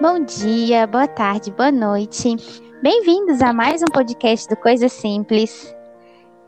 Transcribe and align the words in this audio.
Bom 0.00 0.24
dia, 0.24 0.86
boa 0.88 1.06
tarde, 1.06 1.52
boa 1.52 1.70
noite. 1.70 2.36
Bem-vindos 2.82 3.40
a 3.40 3.52
mais 3.52 3.80
um 3.80 3.86
podcast 3.86 4.48
do 4.48 4.56
Coisa 4.56 4.88
Simples. 4.88 5.74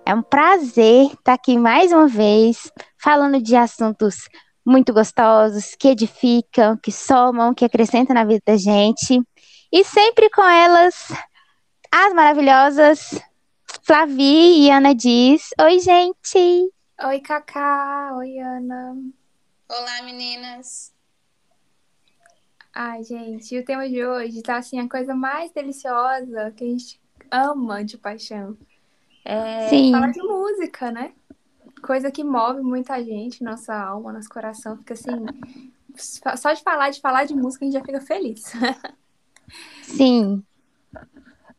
É 0.05 0.13
um 0.13 0.23
prazer 0.23 1.13
estar 1.13 1.35
aqui 1.35 1.57
mais 1.57 1.93
uma 1.93 2.09
vez, 2.09 2.71
falando 2.99 3.41
de 3.41 3.55
assuntos 3.55 4.29
muito 4.65 4.93
gostosos, 4.93 5.77
que 5.79 5.89
edificam, 5.89 6.77
que 6.77 6.91
somam, 6.91 7.55
que 7.55 7.65
acrescentam 7.65 8.15
na 8.15 8.25
vida 8.25 8.43
da 8.45 8.57
gente. 8.57 9.23
E 9.73 9.85
sempre 9.85 10.29
com 10.31 10.43
elas, 10.43 11.13
as 11.91 12.13
maravilhosas 12.13 13.23
Flavi 13.83 14.65
e 14.65 14.71
Ana 14.71 14.93
Diz. 14.93 15.51
Oi, 15.61 15.79
gente! 15.79 16.73
Oi, 17.05 17.21
Cacá! 17.21 18.13
Oi, 18.17 18.39
Ana! 18.39 18.97
Olá, 19.69 20.03
meninas! 20.03 20.96
Ai, 22.79 23.03
gente, 23.05 23.59
o 23.59 23.65
tema 23.65 23.89
de 23.89 24.05
hoje 24.05 24.43
tá 24.43 24.59
assim, 24.59 24.79
a 24.79 24.87
coisa 24.87 25.15
mais 25.15 25.51
deliciosa 25.51 26.53
que 26.55 26.63
a 26.63 26.67
gente 26.67 27.01
ama 27.31 27.83
de 27.83 27.97
paixão. 27.97 28.55
É 29.25 29.67
Sim. 29.71 29.93
falar 29.93 30.11
de 30.11 30.21
música, 30.21 30.91
né? 30.91 31.15
Coisa 31.81 32.11
que 32.11 32.23
move 32.23 32.61
muita 32.61 33.03
gente, 33.03 33.43
nossa 33.43 33.75
alma, 33.75 34.13
nosso 34.13 34.29
coração. 34.29 34.77
Fica 34.77 34.93
assim. 34.93 35.25
Só 36.37 36.53
de 36.53 36.63
falar, 36.63 36.91
de 36.91 37.01
falar 37.01 37.25
de 37.25 37.35
música, 37.35 37.65
a 37.65 37.67
gente 37.67 37.79
já 37.79 37.83
fica 37.83 38.01
feliz. 38.03 38.43
Sim, 39.81 40.45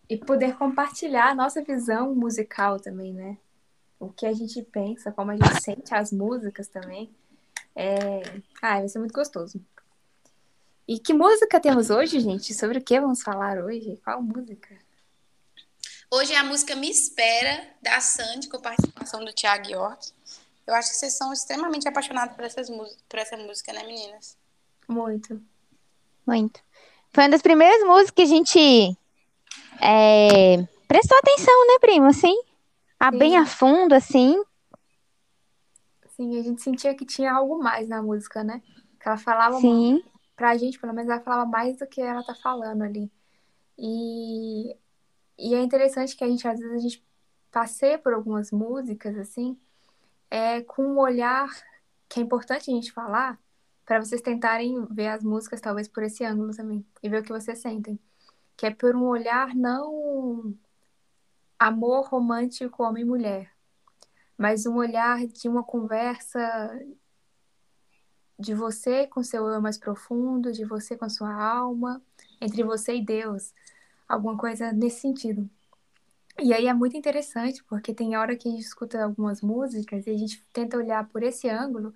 E 0.07 0.17
poder 0.17 0.55
compartilhar 0.55 1.31
a 1.31 1.35
nossa 1.35 1.63
visão 1.63 2.13
musical 2.13 2.79
também, 2.79 3.11
né? 3.11 3.39
O 3.99 4.09
que 4.09 4.27
a 4.27 4.33
gente 4.33 4.61
pensa, 4.61 5.11
como 5.11 5.31
a 5.31 5.35
gente 5.35 5.63
sente 5.63 5.95
as 5.95 6.11
músicas 6.11 6.67
também. 6.67 7.09
É... 7.75 8.21
Ah, 8.61 8.77
vai 8.77 8.87
ser 8.87 8.99
muito 8.99 9.13
gostoso. 9.13 9.59
E 10.87 10.97
que 10.99 11.13
música 11.13 11.59
temos 11.59 11.89
hoje, 11.89 12.21
gente? 12.21 12.53
Sobre 12.53 12.77
o 12.77 12.81
que 12.81 12.97
vamos 12.97 13.21
falar 13.21 13.57
hoje? 13.57 13.99
Qual 14.05 14.21
música? 14.21 14.73
Hoje 16.09 16.31
é 16.31 16.37
a 16.37 16.45
música 16.45 16.77
Me 16.77 16.89
Espera, 16.89 17.67
da 17.81 17.99
Sandy, 17.99 18.47
com 18.47 18.61
participação 18.61 19.25
do 19.25 19.33
Thiago 19.33 19.69
York. 19.69 20.13
Eu 20.65 20.73
acho 20.73 20.91
que 20.91 20.95
vocês 20.95 21.17
são 21.17 21.33
extremamente 21.33 21.89
apaixonados 21.89 22.37
por, 22.37 22.45
essas 22.45 22.69
por 22.69 23.19
essa 23.19 23.35
música, 23.35 23.73
né, 23.73 23.83
meninas? 23.83 24.37
Muito. 24.87 25.41
muito. 26.25 26.61
Foi 27.09 27.25
uma 27.25 27.31
das 27.31 27.41
primeiras 27.41 27.85
músicas 27.85 28.11
que 28.11 28.21
a 28.21 28.25
gente 28.25 28.97
é, 29.81 30.65
prestou 30.87 31.17
atenção, 31.17 31.67
né, 31.67 31.79
primo? 31.81 32.05
Assim, 32.05 32.41
a 32.97 33.11
Sim. 33.11 33.17
bem 33.17 33.35
a 33.35 33.45
fundo, 33.45 33.93
assim. 33.93 34.41
Sim, 36.15 36.39
a 36.39 36.43
gente 36.43 36.61
sentia 36.61 36.95
que 36.95 37.05
tinha 37.05 37.33
algo 37.33 37.61
mais 37.61 37.89
na 37.89 38.01
música, 38.01 38.41
né? 38.41 38.61
Que 39.01 39.09
ela 39.09 39.17
falava 39.17 39.59
Sim, 39.59 40.01
pra 40.37 40.55
gente, 40.55 40.79
pelo 40.79 40.93
menos 40.93 41.09
ela 41.11 41.19
falava 41.21 41.49
mais 41.49 41.77
do 41.77 41.87
que 41.87 41.99
ela 41.99 42.23
tá 42.23 42.35
falando 42.35 42.83
ali. 42.83 43.11
E, 43.77 44.77
e 45.37 45.55
é 45.55 45.61
interessante 45.61 46.15
que 46.15 46.23
a 46.23 46.27
gente, 46.27 46.47
às 46.47 46.59
vezes, 46.59 46.75
a 46.75 46.79
gente 46.79 47.05
passeia 47.51 47.97
por 47.99 48.13
algumas 48.13 48.51
músicas, 48.51 49.17
assim, 49.17 49.59
é, 50.29 50.61
com 50.61 50.83
um 50.83 50.99
olhar 50.99 51.49
que 52.07 52.19
é 52.19 52.23
importante 52.23 52.71
a 52.71 52.73
gente 52.73 52.91
falar, 52.91 53.39
para 53.85 53.99
vocês 53.99 54.21
tentarem 54.21 54.85
ver 54.91 55.07
as 55.07 55.23
músicas, 55.23 55.61
talvez, 55.61 55.87
por 55.87 56.03
esse 56.03 56.23
ângulo 56.23 56.55
também, 56.55 56.85
e 57.01 57.09
ver 57.09 57.21
o 57.21 57.23
que 57.23 57.31
vocês 57.33 57.59
sentem. 57.59 57.99
Que 58.55 58.67
é 58.67 58.71
por 58.71 58.95
um 58.95 59.05
olhar 59.05 59.55
não 59.55 60.55
amor 61.59 62.07
romântico 62.07 62.83
homem 62.83 63.03
e 63.03 63.05
mulher, 63.05 63.51
mas 64.37 64.65
um 64.67 64.75
olhar 64.77 65.25
de 65.25 65.49
uma 65.49 65.63
conversa 65.63 66.39
de 68.39 68.53
você 68.53 69.07
com 69.07 69.23
seu 69.23 69.47
eu 69.47 69.61
mais 69.61 69.77
profundo, 69.77 70.51
de 70.51 70.63
você 70.63 70.95
com 70.95 71.05
a 71.05 71.09
sua 71.09 71.33
alma, 71.33 72.01
entre 72.39 72.63
você 72.63 72.95
e 72.95 73.05
Deus, 73.05 73.53
alguma 74.07 74.37
coisa 74.37 74.71
nesse 74.71 75.01
sentido. 75.01 75.49
E 76.39 76.53
aí 76.53 76.67
é 76.67 76.73
muito 76.73 76.95
interessante, 76.95 77.63
porque 77.63 77.93
tem 77.93 78.15
hora 78.15 78.35
que 78.35 78.47
a 78.47 78.51
gente 78.51 78.61
escuta 78.61 79.03
algumas 79.03 79.41
músicas 79.41 80.05
e 80.05 80.11
a 80.11 80.17
gente 80.17 80.43
tenta 80.53 80.77
olhar 80.77 81.07
por 81.07 81.23
esse 81.23 81.49
ângulo 81.49 81.93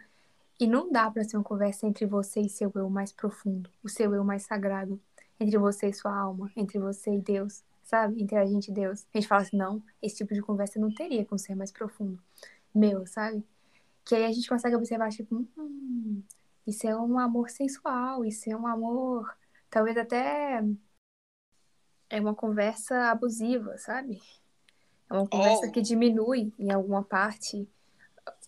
e 0.59 0.65
não 0.65 0.91
dá 0.91 1.09
para 1.11 1.23
ser 1.23 1.37
uma 1.37 1.43
conversa 1.43 1.85
entre 1.85 2.05
você 2.07 2.41
e 2.41 2.49
seu 2.49 2.71
eu 2.73 2.89
mais 2.89 3.11
profundo, 3.11 3.69
o 3.83 3.89
seu 3.89 4.15
eu 4.15 4.23
mais 4.23 4.43
sagrado, 4.43 4.99
entre 5.39 5.57
você 5.59 5.89
e 5.89 5.93
sua 5.93 6.15
alma, 6.15 6.51
entre 6.55 6.79
você 6.79 7.13
e 7.13 7.19
Deus, 7.19 7.63
sabe? 7.83 8.21
Entre 8.21 8.35
a 8.35 8.45
gente 8.45 8.69
e 8.69 8.73
Deus. 8.73 9.05
A 9.13 9.17
gente 9.17 9.27
fala 9.27 9.41
assim, 9.43 9.57
não, 9.57 9.81
esse 10.01 10.17
tipo 10.17 10.33
de 10.33 10.41
conversa 10.41 10.79
não 10.79 10.91
teria 10.91 11.23
com 11.23 11.35
o 11.35 11.39
ser 11.39 11.55
mais 11.55 11.71
profundo, 11.71 12.19
meu, 12.73 13.05
sabe? 13.05 13.43
Que 14.05 14.15
aí 14.15 14.25
a 14.25 14.31
gente 14.31 14.49
consegue 14.49 14.75
observar, 14.75 15.09
tipo, 15.09 15.47
hum, 15.57 16.23
isso 16.65 16.87
é 16.87 16.95
um 16.95 17.19
amor 17.19 17.49
sensual, 17.49 18.25
isso 18.25 18.49
é 18.49 18.55
um 18.55 18.67
amor, 18.67 19.35
talvez 19.69 19.97
até 19.97 20.63
é 22.09 22.19
uma 22.19 22.35
conversa 22.35 23.09
abusiva, 23.11 23.77
sabe? 23.77 24.21
É 25.09 25.13
uma 25.13 25.27
conversa 25.27 25.67
Oh. 25.67 25.71
que 25.71 25.81
diminui 25.81 26.53
em 26.59 26.71
alguma 26.71 27.03
parte 27.03 27.67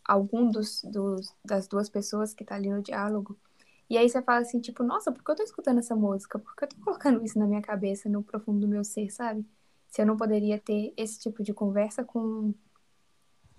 algum 0.06 0.50
dos, 0.50 0.82
dos, 0.84 1.34
das 1.46 1.68
duas 1.68 1.90
pessoas 1.90 2.34
que 2.34 2.44
tá 2.44 2.56
ali 2.56 2.70
no 2.70 2.82
diálogo. 2.82 3.38
E 3.90 3.98
aí 3.98 4.10
você 4.10 4.22
fala 4.22 4.40
assim, 4.42 4.60
tipo, 4.60 4.84
nossa, 4.84 5.12
por 5.12 5.24
que 5.24 5.32
eu 5.32 5.36
tô 5.36 5.44
escutando 5.44 5.80
essa 5.80 5.96
música? 5.96 6.40
Por 6.40 6.56
que 6.56 6.66
eu 6.66 6.70
tô 6.70 6.76
colocando 6.78 7.24
isso 7.24 7.38
na 7.40 7.46
minha 7.46 7.62
cabeça, 7.62 8.10
no 8.10 8.24
profundo 8.24 8.60
do 8.62 8.68
meu 8.68 8.84
ser, 8.84 9.10
sabe? 9.12 9.46
Se 9.88 10.02
eu 10.02 10.06
não 10.06 10.18
poderia 10.18 10.60
ter 10.60 10.94
esse 10.98 11.20
tipo 11.20 11.44
de 11.44 11.54
conversa 11.54 12.04
com 12.04 12.54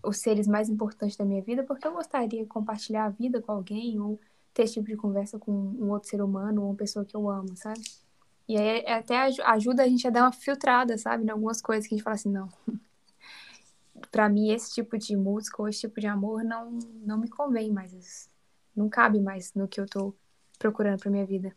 os 0.05 0.19
seres 0.19 0.47
mais 0.47 0.69
importantes 0.69 1.17
da 1.17 1.25
minha 1.25 1.43
vida, 1.43 1.63
porque 1.63 1.87
eu 1.87 1.93
gostaria 1.93 2.41
de 2.43 2.47
compartilhar 2.47 3.07
a 3.07 3.11
vida 3.11 3.41
com 3.41 3.53
alguém 3.53 3.99
ou 4.01 4.21
ter 4.53 4.63
esse 4.65 4.75
tipo 4.75 4.87
de 4.87 4.97
conversa 4.97 5.39
com 5.39 5.51
um 5.53 5.91
outro 5.91 6.09
ser 6.09 6.23
humano 6.23 6.63
ou 6.63 6.69
uma 6.69 6.77
pessoa 6.77 7.05
que 7.05 7.17
eu 7.17 7.29
amo, 7.29 7.57
sabe? 7.57 7.81
E 8.49 8.57
aí 8.57 8.81
é- 8.81 8.93
até 8.95 9.17
aju- 9.19 9.43
ajuda 9.45 9.83
a 9.83 9.89
gente 9.89 10.07
a 10.07 10.11
dar 10.11 10.23
uma 10.23 10.33
filtrada, 10.33 10.97
sabe? 10.99 11.25
Em 11.25 11.31
algumas 11.31 11.61
coisas 11.61 11.87
que 11.87 11.95
a 11.95 11.97
gente 11.97 12.05
fala 12.05 12.15
assim, 12.15 12.31
não. 12.31 12.49
Pra 14.11 14.29
mim, 14.29 14.51
esse 14.51 14.73
tipo 14.75 14.99
de 14.99 15.17
música 15.17 15.61
ou 15.63 15.69
esse 15.69 15.81
tipo 15.81 16.01
de 16.01 16.07
amor 16.07 16.45
não, 16.45 16.79
não 17.05 17.19
me 17.19 17.29
convém 17.29 17.73
mais. 17.73 18.29
Não 18.77 18.89
cabe 18.89 19.19
mais 19.21 19.53
no 19.55 19.67
que 19.67 19.81
eu 19.81 19.87
tô 19.87 20.15
procurando 20.59 21.01
pra 21.01 21.11
minha 21.11 21.25
vida. 21.25 21.57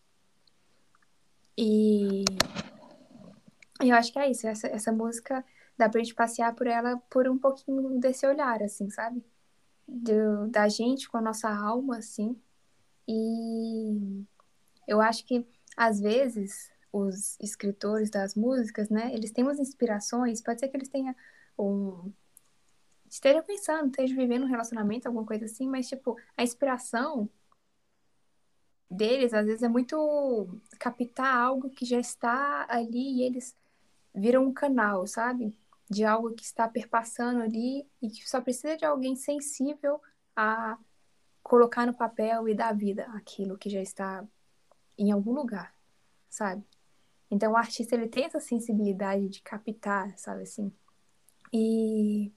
E 1.58 2.24
eu 3.82 3.96
acho 3.96 4.12
que 4.14 4.20
é 4.20 4.30
isso. 4.30 4.48
Essa, 4.48 4.68
essa 4.68 4.92
música 4.92 5.44
dá 5.78 5.88
pra 5.90 6.02
gente 6.02 6.16
passear 6.16 6.54
por 6.56 6.68
ela 6.68 6.98
por 7.10 7.28
um 7.28 7.38
pouquinho 7.38 8.00
desse 8.00 8.26
olhar, 8.26 8.62
assim, 8.64 8.90
sabe? 8.90 9.24
Do, 9.88 10.48
da 10.48 10.68
gente 10.68 11.10
com 11.10 11.18
a 11.18 11.22
nossa 11.22 11.50
alma, 11.50 11.98
assim. 11.98 12.36
E 13.08 14.26
eu 14.88 15.00
acho 15.00 15.26
que, 15.26 15.46
às 15.76 16.00
vezes, 16.00 16.72
os 16.92 17.38
escritores 17.40 18.10
das 18.10 18.36
músicas, 18.36 18.90
né, 18.90 19.14
eles 19.14 19.32
têm 19.32 19.44
umas 19.44 19.60
inspirações, 19.60 20.42
pode 20.42 20.60
ser 20.60 20.68
que 20.70 20.78
eles 20.78 20.90
tenham 20.90 21.16
um. 21.58 22.12
Estejam 23.10 23.44
pensando, 23.44 23.88
estejam 23.88 24.18
vivendo 24.18 24.44
um 24.44 24.50
relacionamento, 24.50 25.08
alguma 25.08 25.26
coisa 25.26 25.46
assim, 25.46 25.70
mas, 25.70 25.88
tipo, 25.88 26.18
a 26.36 26.44
inspiração 26.44 27.30
deles, 28.90 29.34
às 29.34 29.46
vezes, 29.46 29.64
é 29.64 29.70
muito 29.70 30.60
captar 30.80 31.36
algo 31.36 31.70
que 31.70 31.86
já 31.86 32.00
está 32.00 32.66
ali 32.70 33.20
e 33.20 33.24
eles 33.24 33.56
viram 34.14 34.46
um 34.46 34.54
canal, 34.54 35.08
sabe? 35.08 35.56
De 35.90 36.04
algo 36.04 36.34
que 36.34 36.44
está 36.44 36.68
perpassando 36.68 37.42
ali 37.42 37.88
e 38.02 38.10
que 38.10 38.28
só 38.28 38.42
precisa 38.42 38.76
de 38.76 38.86
alguém 38.86 39.16
sensível 39.16 40.02
a 40.36 40.78
colocar 41.42 41.86
no 41.86 41.94
papel 41.94 42.50
e 42.50 42.54
dar 42.54 42.76
vida 42.76 43.06
àquilo 43.14 43.58
que 43.58 43.70
já 43.70 43.82
está 43.82 44.28
em 44.98 45.12
algum 45.12 45.32
lugar, 45.32 45.74
sabe? 46.30 46.64
Então 47.32 47.54
o 47.54 47.58
artista 47.58 47.96
ele 47.96 48.08
tem 48.08 48.26
essa 48.26 48.40
sensibilidade 48.40 49.30
de 49.30 49.42
captar, 49.42 50.18
sabe 50.18 50.44
assim? 50.44 50.74
E 51.54 52.32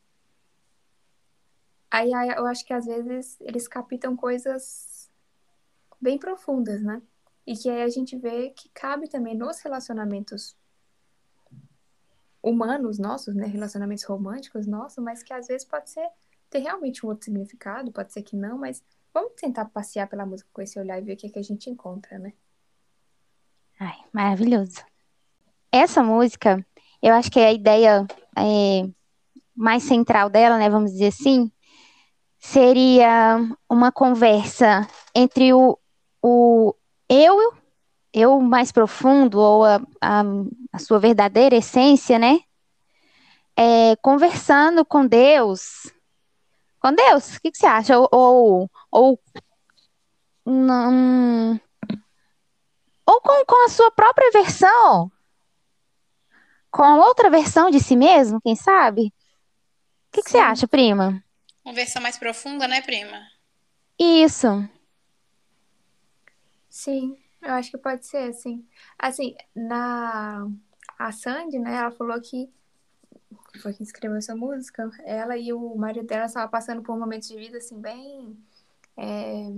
aí, 1.91 2.14
aí 2.14 2.29
eu 2.31 2.47
acho 2.47 2.64
que 2.64 2.73
às 2.73 2.87
vezes 2.87 3.37
eles 3.41 3.67
captam 3.67 4.17
coisas 4.17 5.11
bem 6.00 6.19
profundas, 6.19 6.82
né? 6.82 7.02
E 7.47 7.56
que 7.56 7.69
aí 7.69 7.82
a 7.82 7.88
gente 7.88 8.17
vê 8.17 8.50
que 8.50 8.69
cabe 8.69 9.08
também 9.08 9.37
nos 9.37 9.61
relacionamentos 9.61 10.56
humanos 12.42 12.98
nossos, 12.98 13.34
né? 13.34 13.46
Relacionamentos 13.46 14.04
românticos 14.04 14.66
nossos, 14.66 15.02
mas 15.02 15.22
que 15.22 15.32
às 15.32 15.46
vezes 15.46 15.66
pode 15.66 15.90
ser 15.90 16.08
ter 16.50 16.58
realmente 16.58 17.06
um 17.06 17.08
outro 17.08 17.25
significado, 17.25 17.92
pode 17.92 18.12
ser 18.12 18.22
que 18.22 18.37
não, 18.37 18.58
mas 18.58 18.82
vamos 19.14 19.32
tentar 19.37 19.66
passear 19.66 20.08
pela 20.08 20.26
música 20.26 20.50
com 20.52 20.60
esse 20.60 20.78
olhar 20.78 20.98
e 20.98 21.02
ver 21.02 21.14
o 21.14 21.16
que, 21.16 21.28
é 21.28 21.31
que 21.31 21.38
a 21.38 21.42
gente 21.42 21.70
encontra, 21.70 22.19
né? 22.19 22.32
Ai, 23.78 23.96
maravilhoso. 24.12 24.84
Essa 25.72 26.02
música, 26.02 26.64
eu 27.00 27.14
acho 27.14 27.31
que 27.31 27.38
a 27.38 27.52
ideia 27.52 28.06
é, 28.37 28.88
mais 29.54 29.84
central 29.84 30.28
dela, 30.28 30.58
né, 30.58 30.69
vamos 30.69 30.90
dizer 30.90 31.06
assim, 31.08 31.50
seria 32.38 33.38
uma 33.69 33.92
conversa 33.92 34.88
entre 35.14 35.52
o, 35.52 35.78
o 36.22 36.75
eu, 37.08 37.54
eu 38.12 38.40
mais 38.40 38.72
profundo, 38.72 39.38
ou 39.38 39.64
a, 39.64 39.81
a, 40.00 40.22
a 40.72 40.78
sua 40.78 40.99
verdadeira 40.99 41.56
essência, 41.56 42.19
né? 42.19 42.40
É, 43.56 43.96
conversando 43.96 44.84
com 44.84 45.06
Deus. 45.06 45.93
Com 46.81 46.94
Deus, 46.94 47.37
o 47.37 47.40
que, 47.40 47.50
que 47.50 47.58
você 47.58 47.67
acha? 47.67 47.99
Ou, 47.99 48.08
ou, 48.11 48.70
ou 48.90 49.20
não, 50.46 51.61
ou 53.11 53.20
com, 53.20 53.44
com 53.44 53.67
a 53.67 53.69
sua 53.69 53.90
própria 53.90 54.31
versão, 54.31 55.11
com 56.70 56.99
outra 57.00 57.28
versão 57.28 57.70
de 57.70 57.81
si 57.81 57.96
mesmo, 57.96 58.40
quem 58.40 58.55
sabe? 58.55 59.06
O 59.06 59.12
que, 60.12 60.23
que 60.23 60.31
você 60.31 60.38
acha, 60.38 60.69
prima? 60.69 61.23
Uma 61.64 61.75
versão 61.75 62.00
mais 62.00 62.16
profunda, 62.16 62.69
né, 62.69 62.81
prima? 62.81 63.20
Isso. 63.99 64.69
Sim, 66.69 67.19
eu 67.42 67.52
acho 67.54 67.70
que 67.70 67.78
pode 67.78 68.06
ser, 68.06 68.31
assim. 68.31 68.66
Assim, 68.98 69.34
na... 69.54 70.48
A 70.98 71.12
Sandy, 71.12 71.58
né, 71.58 71.76
ela 71.76 71.90
falou 71.90 72.20
que 72.20 72.50
foi 73.62 73.72
quem 73.72 73.84
escreveu 73.84 74.19
essa 74.19 74.37
música, 74.37 74.90
ela 75.04 75.37
e 75.37 75.50
o 75.52 75.75
marido 75.75 76.06
dela 76.06 76.26
estavam 76.26 76.50
passando 76.50 76.82
por 76.82 76.98
momentos 76.98 77.28
de 77.28 77.37
vida, 77.37 77.58
assim, 77.58 77.81
bem... 77.81 78.37
É... 78.96 79.50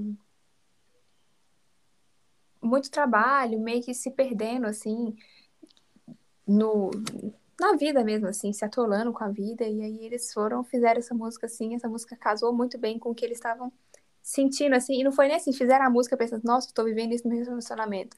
Muito 2.62 2.90
trabalho, 2.90 3.58
meio 3.58 3.82
que 3.82 3.93
se 3.93 4.11
perdendo, 4.11 4.67
assim, 4.67 5.17
no, 6.46 6.90
na 7.61 7.76
vida 7.76 8.05
mesmo, 8.05 8.29
assim, 8.29 8.52
se 8.52 8.64
atolando 8.64 9.12
com 9.12 9.25
a 9.25 9.29
vida. 9.29 9.64
E 9.64 9.82
aí 9.82 10.05
eles 10.05 10.32
foram, 10.32 10.64
fizeram 10.64 10.99
essa 10.99 11.14
música 11.14 11.46
assim, 11.46 11.75
essa 11.75 11.88
música 11.88 12.17
casou 12.17 12.52
muito 12.52 12.79
bem 12.79 12.99
com 12.99 13.11
o 13.11 13.14
que 13.14 13.25
eles 13.25 13.38
estavam 13.38 13.73
sentindo, 14.23 14.75
assim. 14.75 15.01
E 15.01 15.05
não 15.05 15.13
foi 15.13 15.27
nem 15.27 15.37
assim, 15.37 15.53
fizeram 15.53 15.85
a 15.87 15.91
música 15.91 16.17
pensando, 16.17 16.43
nossa, 16.45 16.69
estou 16.69 16.85
vivendo 16.85 17.13
isso 17.13 17.27
no 17.29 17.35
meu 17.35 17.45
relacionamento. 17.45 18.17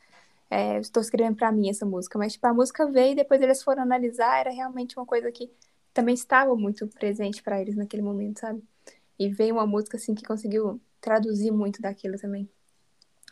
É, 0.51 0.79
estou 0.79 1.01
escrevendo 1.01 1.37
para 1.37 1.51
mim 1.51 1.71
essa 1.71 1.87
música. 1.87 2.19
Mas, 2.19 2.35
tipo, 2.35 2.47
a 2.47 2.55
música 2.55 2.87
veio 2.87 3.13
e 3.13 3.17
depois 3.17 3.41
eles 3.41 3.63
foram 3.63 3.83
analisar, 3.83 4.39
era 4.41 4.51
realmente 4.51 4.97
uma 4.99 5.07
coisa 5.07 5.33
que 5.33 5.51
também 5.93 6.15
estava 6.15 6.55
muito 6.55 6.87
presente 6.89 7.43
para 7.43 7.61
eles 7.61 7.77
naquele 7.77 8.03
momento, 8.03 8.41
sabe? 8.41 8.63
E 9.19 9.29
veio 9.29 9.55
uma 9.55 9.67
música, 9.67 9.97
assim, 9.97 10.15
que 10.15 10.25
conseguiu 10.25 10.81
traduzir 11.01 11.51
muito 11.51 11.81
daquilo 11.81 12.19
também. 12.19 12.49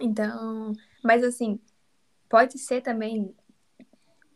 Então, 0.00 0.72
mas 1.02 1.22
assim, 1.22 1.60
pode 2.28 2.58
ser 2.58 2.80
também 2.80 3.34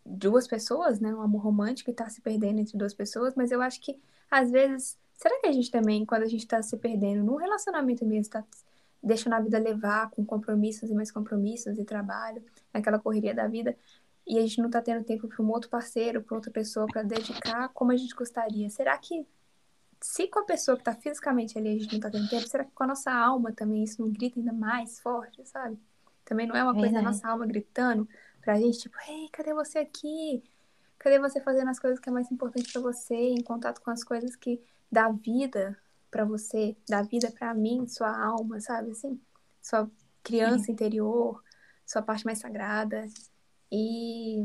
duas 0.05 0.47
pessoas, 0.47 1.01
né? 1.01 1.15
Um 1.15 1.21
amor 1.23 1.43
romântico 1.43 1.91
e 1.91 1.95
tá 1.95 2.09
se 2.09 2.21
perdendo 2.21 2.61
entre 2.61 2.77
duas 2.77 2.95
pessoas, 2.95 3.35
mas 3.35 3.51
eu 3.51 3.61
acho 3.61 3.81
que 3.81 4.01
às 4.31 4.51
vezes, 4.51 4.99
será 5.17 5.41
que 5.41 5.47
a 5.47 5.53
gente 5.53 5.71
também, 5.71 6.05
quando 6.05 6.23
a 6.23 6.29
gente 6.29 6.47
tá 6.47 6.63
se 6.63 6.77
perdendo 6.77 7.25
num 7.25 7.37
relacionamento 7.37 8.05
mesmo, 8.05 8.33
tá 8.33 8.45
deixando 9.03 9.35
a 9.35 9.41
vida 9.41 9.59
levar 9.59 10.11
com 10.11 10.25
compromissos 10.25 10.91
e 10.91 10.95
mais 10.95 11.11
compromissos 11.11 11.79
e 11.79 11.85
trabalho, 11.85 12.43
naquela 12.73 12.99
correria 12.99 13.35
da 13.35 13.47
vida, 13.47 13.77
e 14.27 14.39
a 14.39 14.43
gente 14.43 14.61
não 14.61 14.69
tá 14.69 14.83
tendo 14.83 15.05
tempo 15.05 15.29
para 15.29 15.43
um 15.45 15.51
outro 15.51 15.71
parceiro, 15.71 16.21
para 16.21 16.35
outra 16.35 16.51
pessoa 16.51 16.87
para 16.87 17.03
dedicar 17.03 17.69
como 17.69 17.93
a 17.93 17.97
gente 17.97 18.15
gostaria. 18.15 18.69
Será 18.69 18.99
que 18.99 19.27
se 20.01 20.27
com 20.27 20.41
a 20.41 20.45
pessoa 20.45 20.77
que 20.77 20.83
tá 20.83 20.95
fisicamente 20.95 21.57
ali 21.57 21.69
a 21.69 21.79
gente 21.79 21.93
não 21.93 22.01
tá 22.01 22.11
tendo 22.11 22.29
tempo, 22.29 22.47
será 22.47 22.65
que 22.65 22.73
com 22.73 22.85
a 22.85 22.89
nossa 22.89 23.13
alma 23.13 23.53
também 23.53 23.85
isso 23.85 24.03
não 24.03 24.11
grita 24.11 24.39
ainda 24.39 24.53
mais 24.53 24.99
forte, 24.99 25.47
sabe? 25.47 25.79
Também 26.25 26.47
não 26.47 26.57
é 26.57 26.63
uma 26.63 26.75
coisa 26.75 26.93
da 26.93 27.03
nossa 27.03 27.29
alma 27.29 27.47
gritando, 27.47 28.09
pra 28.41 28.59
gente, 28.59 28.81
tipo, 28.81 28.97
ei, 29.09 29.29
cadê 29.31 29.55
você 29.55 29.79
aqui? 29.79 30.43
Cadê 30.99 31.21
você 31.21 31.41
fazendo 31.41 31.69
as 31.69 31.79
coisas 31.79 32.01
que 32.01 32.09
é 32.09 32.13
mais 32.13 32.31
importante 32.33 32.73
para 32.73 32.83
você, 32.83 33.15
em 33.15 33.43
contato 33.43 33.81
com 33.81 33.91
as 33.91 34.03
coisas 34.03 34.35
que 34.35 34.61
dá 34.91 35.11
vida 35.11 35.77
para 36.11 36.25
você, 36.25 36.77
dá 36.89 37.03
vida 37.03 37.31
para 37.31 37.55
mim, 37.55 37.87
sua 37.87 38.17
alma, 38.17 38.61
sabe 38.61 38.93
assim? 38.93 39.21
Sua 39.61 39.91
criança 40.23 40.71
interior, 40.71 41.43
sua 41.85 42.03
parte 42.03 42.25
mais 42.25 42.39
sagrada. 42.39 43.07
E 43.71 44.45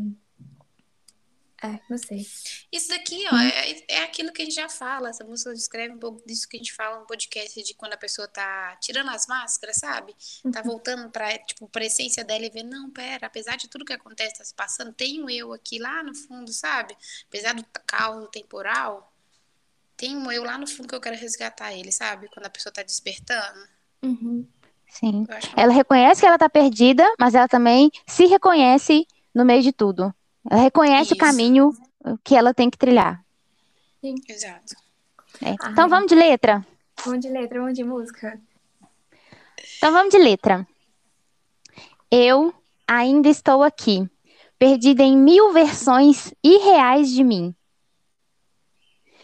é, 1.64 1.80
não 1.88 1.98
sei. 1.98 2.26
Isso 2.72 2.88
daqui, 2.90 3.24
ó, 3.32 3.38
é, 3.38 3.84
é 3.88 4.04
aquilo 4.04 4.34
que 4.34 4.42
a 4.42 4.46
gente 4.46 4.56
já 4.56 4.68
fala. 4.68 5.10
Essa 5.10 5.24
música 5.24 5.54
descreve 5.54 5.94
um 5.94 6.00
pouco 6.00 6.26
disso 6.26 6.50
que 6.50 6.58
a 6.58 6.60
gente 6.60 6.74
fala 6.74 7.00
no 7.00 7.06
podcast 7.06 7.62
de 7.62 7.74
quando 7.76 7.94
a 7.94 7.98
pessoa 7.98 8.28
tá 8.28 8.76
tirando 8.82 9.10
as 9.12 9.28
máscaras, 9.28 9.78
sabe? 9.78 10.16
Tá 10.52 10.62
uhum. 10.62 10.66
voltando 10.72 11.12
pra, 11.12 11.38
tipo, 11.38 11.70
pra 11.70 11.86
essência 11.86 12.24
dela 12.24 12.44
e 12.44 12.50
vendo, 12.50 12.72
não, 12.72 12.90
pera, 12.90 13.28
apesar 13.28 13.58
de 13.58 13.68
tudo 13.68 13.86
que 13.86 13.94
acontece, 13.94 14.40
tá 14.40 14.44
se 14.44 14.56
passando, 14.56 14.92
tem 14.92 15.24
um 15.24 15.30
eu 15.30 15.54
aqui 15.54 15.78
lá 15.78 16.02
no 16.02 16.16
fundo, 16.16 16.52
sabe? 16.52 16.98
Apesar 17.28 17.54
do 17.54 17.64
caos 17.86 18.28
temporal, 18.32 19.11
tem 20.01 20.18
um 20.18 20.31
eu 20.31 20.44
lá 20.44 20.57
no 20.57 20.65
fundo 20.65 20.88
que 20.88 20.95
eu 20.95 21.00
quero 21.00 21.15
resgatar 21.15 21.71
ele, 21.74 21.92
sabe? 21.92 22.27
Quando 22.33 22.48
a 22.48 22.50
pessoa 22.50 22.74
tá 22.74 22.81
despertando. 22.81 23.59
Uhum. 24.01 24.48
Sim. 24.89 25.27
Ela 25.56 25.71
reconhece 25.71 26.21
que 26.21 26.27
ela 26.27 26.39
tá 26.39 26.50
perdida, 26.50 27.07
mas 27.19 27.36
ela 27.36 27.48
também 27.48 27.92
se 28.07 28.25
reconhece 28.25 29.06
no 29.33 29.45
meio 29.45 29.62
de 29.62 29.71
tudo. 29.71 30.12
Ela 30.50 30.63
reconhece 30.63 31.13
Isso. 31.13 31.13
o 31.13 31.18
caminho 31.18 31.71
que 32.24 32.36
ela 32.36 32.51
tem 32.51 32.68
que 32.68 32.80
trilhar. 32.80 33.24
Sim. 34.01 34.15
Exato. 34.27 34.75
É. 35.39 35.51
Então 35.69 35.88
vamos 35.88 36.07
de 36.07 36.15
letra? 36.15 36.65
Vamos 37.06 37.19
de 37.19 37.30
letra, 37.30 37.59
vamos 37.59 37.75
de 37.75 37.83
música. 37.83 38.42
Então 39.77 39.92
vamos 39.92 40.12
de 40.12 40.18
letra. 40.18 40.68
Eu 42.09 42.51
ainda 42.88 43.30
estou 43.30 43.62
aqui, 43.62 44.09
perdida 44.57 45.03
em 45.03 45.15
mil 45.15 45.53
versões 45.53 46.33
irreais 46.44 47.12
de 47.12 47.24
mim. 47.24 47.56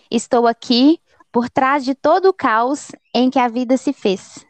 Estou 0.09 0.48
aqui 0.48 1.00
por 1.31 1.50
trás 1.50 1.83
de 1.83 1.94
todo 1.94 2.30
o 2.30 2.33
caos 2.33 2.92
em 3.13 3.30
que 3.30 3.39
a 3.39 3.48
vida 3.48 3.77
se 3.77 3.94
fez. 3.94 4.45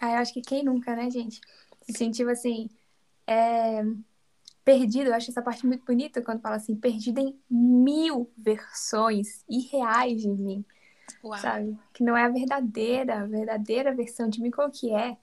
Ah, 0.00 0.12
eu 0.12 0.18
acho 0.18 0.32
que 0.32 0.42
quem 0.42 0.64
nunca, 0.64 0.94
né, 0.96 1.10
gente? 1.10 1.40
Se 1.82 1.92
sentiu 1.96 2.28
assim, 2.28 2.68
é, 3.26 3.82
perdido, 4.64 5.08
eu 5.08 5.14
acho 5.14 5.30
essa 5.30 5.42
parte 5.42 5.66
muito 5.66 5.84
bonita 5.84 6.22
quando 6.22 6.40
fala 6.40 6.56
assim, 6.56 6.74
perdido 6.74 7.20
em 7.20 7.38
mil 7.48 8.30
versões 8.36 9.44
irreais 9.48 10.22
de 10.22 10.28
mim. 10.28 10.64
Uau. 11.22 11.38
Sabe? 11.38 11.78
Que 11.92 12.02
não 12.02 12.16
é 12.16 12.24
a 12.24 12.28
verdadeira, 12.28 13.20
a 13.20 13.26
verdadeira 13.26 13.94
versão 13.94 14.28
de 14.28 14.40
mim, 14.40 14.50
qual 14.50 14.70
que 14.70 14.92
é? 14.92 15.16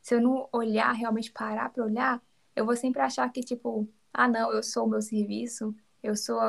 Se 0.00 0.14
eu 0.14 0.20
não 0.20 0.48
olhar, 0.52 0.92
realmente 0.92 1.32
parar 1.32 1.70
para 1.70 1.84
olhar, 1.84 2.22
eu 2.54 2.64
vou 2.64 2.76
sempre 2.76 3.02
achar 3.02 3.30
que, 3.30 3.40
tipo, 3.40 3.88
ah, 4.14 4.28
não, 4.28 4.52
eu 4.52 4.62
sou 4.62 4.86
o 4.86 4.88
meu 4.88 5.02
serviço, 5.02 5.74
eu 6.02 6.16
sou 6.16 6.40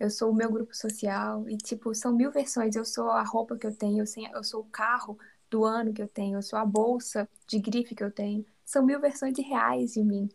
eu 0.00 0.10
sou 0.10 0.30
o 0.30 0.34
meu 0.34 0.50
grupo 0.50 0.74
social, 0.74 1.48
e, 1.48 1.56
tipo, 1.58 1.94
são 1.94 2.12
mil 2.12 2.32
versões. 2.32 2.74
Eu 2.74 2.84
sou 2.84 3.10
a 3.10 3.22
roupa 3.22 3.56
que 3.56 3.66
eu 3.66 3.76
tenho, 3.76 4.04
eu 4.32 4.42
sou 4.44 4.62
o 4.62 4.70
carro 4.70 5.18
do 5.50 5.64
ano 5.64 5.92
que 5.92 6.02
eu 6.02 6.08
tenho, 6.08 6.38
eu 6.38 6.42
sou 6.42 6.58
a 6.58 6.64
bolsa 6.64 7.28
de 7.46 7.58
grife 7.60 7.94
que 7.94 8.02
eu 8.02 8.10
tenho. 8.10 8.44
São 8.64 8.84
mil 8.84 9.00
versões 9.00 9.36
reais 9.38 9.94
de 9.94 10.02
mim 10.02 10.28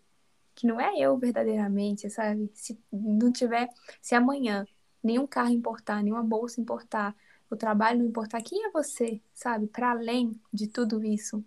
que 0.56 0.66
não 0.66 0.80
é 0.80 0.98
eu 0.98 1.18
verdadeiramente, 1.18 2.10
sabe? 2.10 2.50
Se 2.54 2.80
não 2.92 3.32
tiver, 3.32 3.70
se 4.02 4.16
amanhã 4.16 4.66
nenhum 5.04 5.28
carro 5.28 5.50
importar, 5.50 6.02
nenhuma 6.02 6.24
bolsa 6.24 6.62
importar, 6.62 7.16
o 7.50 7.56
trabalho 7.56 8.00
não 8.00 8.06
importar, 8.08 8.42
quem 8.42 8.66
é 8.66 8.72
você, 8.72 9.22
sabe? 9.34 9.68
Para 9.68 9.92
além 9.92 10.40
de 10.52 10.68
tudo 10.68 11.04
isso, 11.04 11.44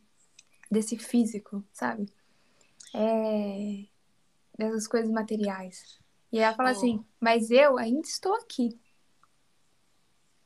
desse 0.71 0.97
físico, 0.99 1.65
sabe? 1.73 2.07
É... 2.95 3.87
Dessas 4.57 4.87
coisas 4.87 5.11
materiais. 5.11 5.99
E 6.33 6.39
ela 6.39 6.55
fala 6.55 6.71
oh. 6.71 6.73
assim, 6.73 7.05
mas 7.21 7.51
eu 7.51 7.79
ainda 7.79 8.07
estou 8.07 8.35
aqui. 8.35 8.79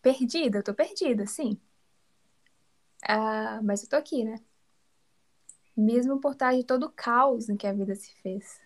Perdida, 0.00 0.58
eu 0.58 0.62
tô 0.62 0.74
perdida, 0.74 1.26
sim. 1.26 1.60
Ah, 3.06 3.60
mas 3.62 3.82
eu 3.82 3.88
tô 3.88 3.96
aqui, 3.96 4.24
né? 4.24 4.40
mesmo 5.76 6.20
por 6.20 6.34
trás 6.34 6.56
de 6.56 6.64
todo 6.64 6.86
o 6.86 6.90
caos 6.90 7.48
em 7.48 7.56
que 7.56 7.66
a 7.66 7.72
vida 7.72 7.94
se 7.94 8.12
fez. 8.22 8.60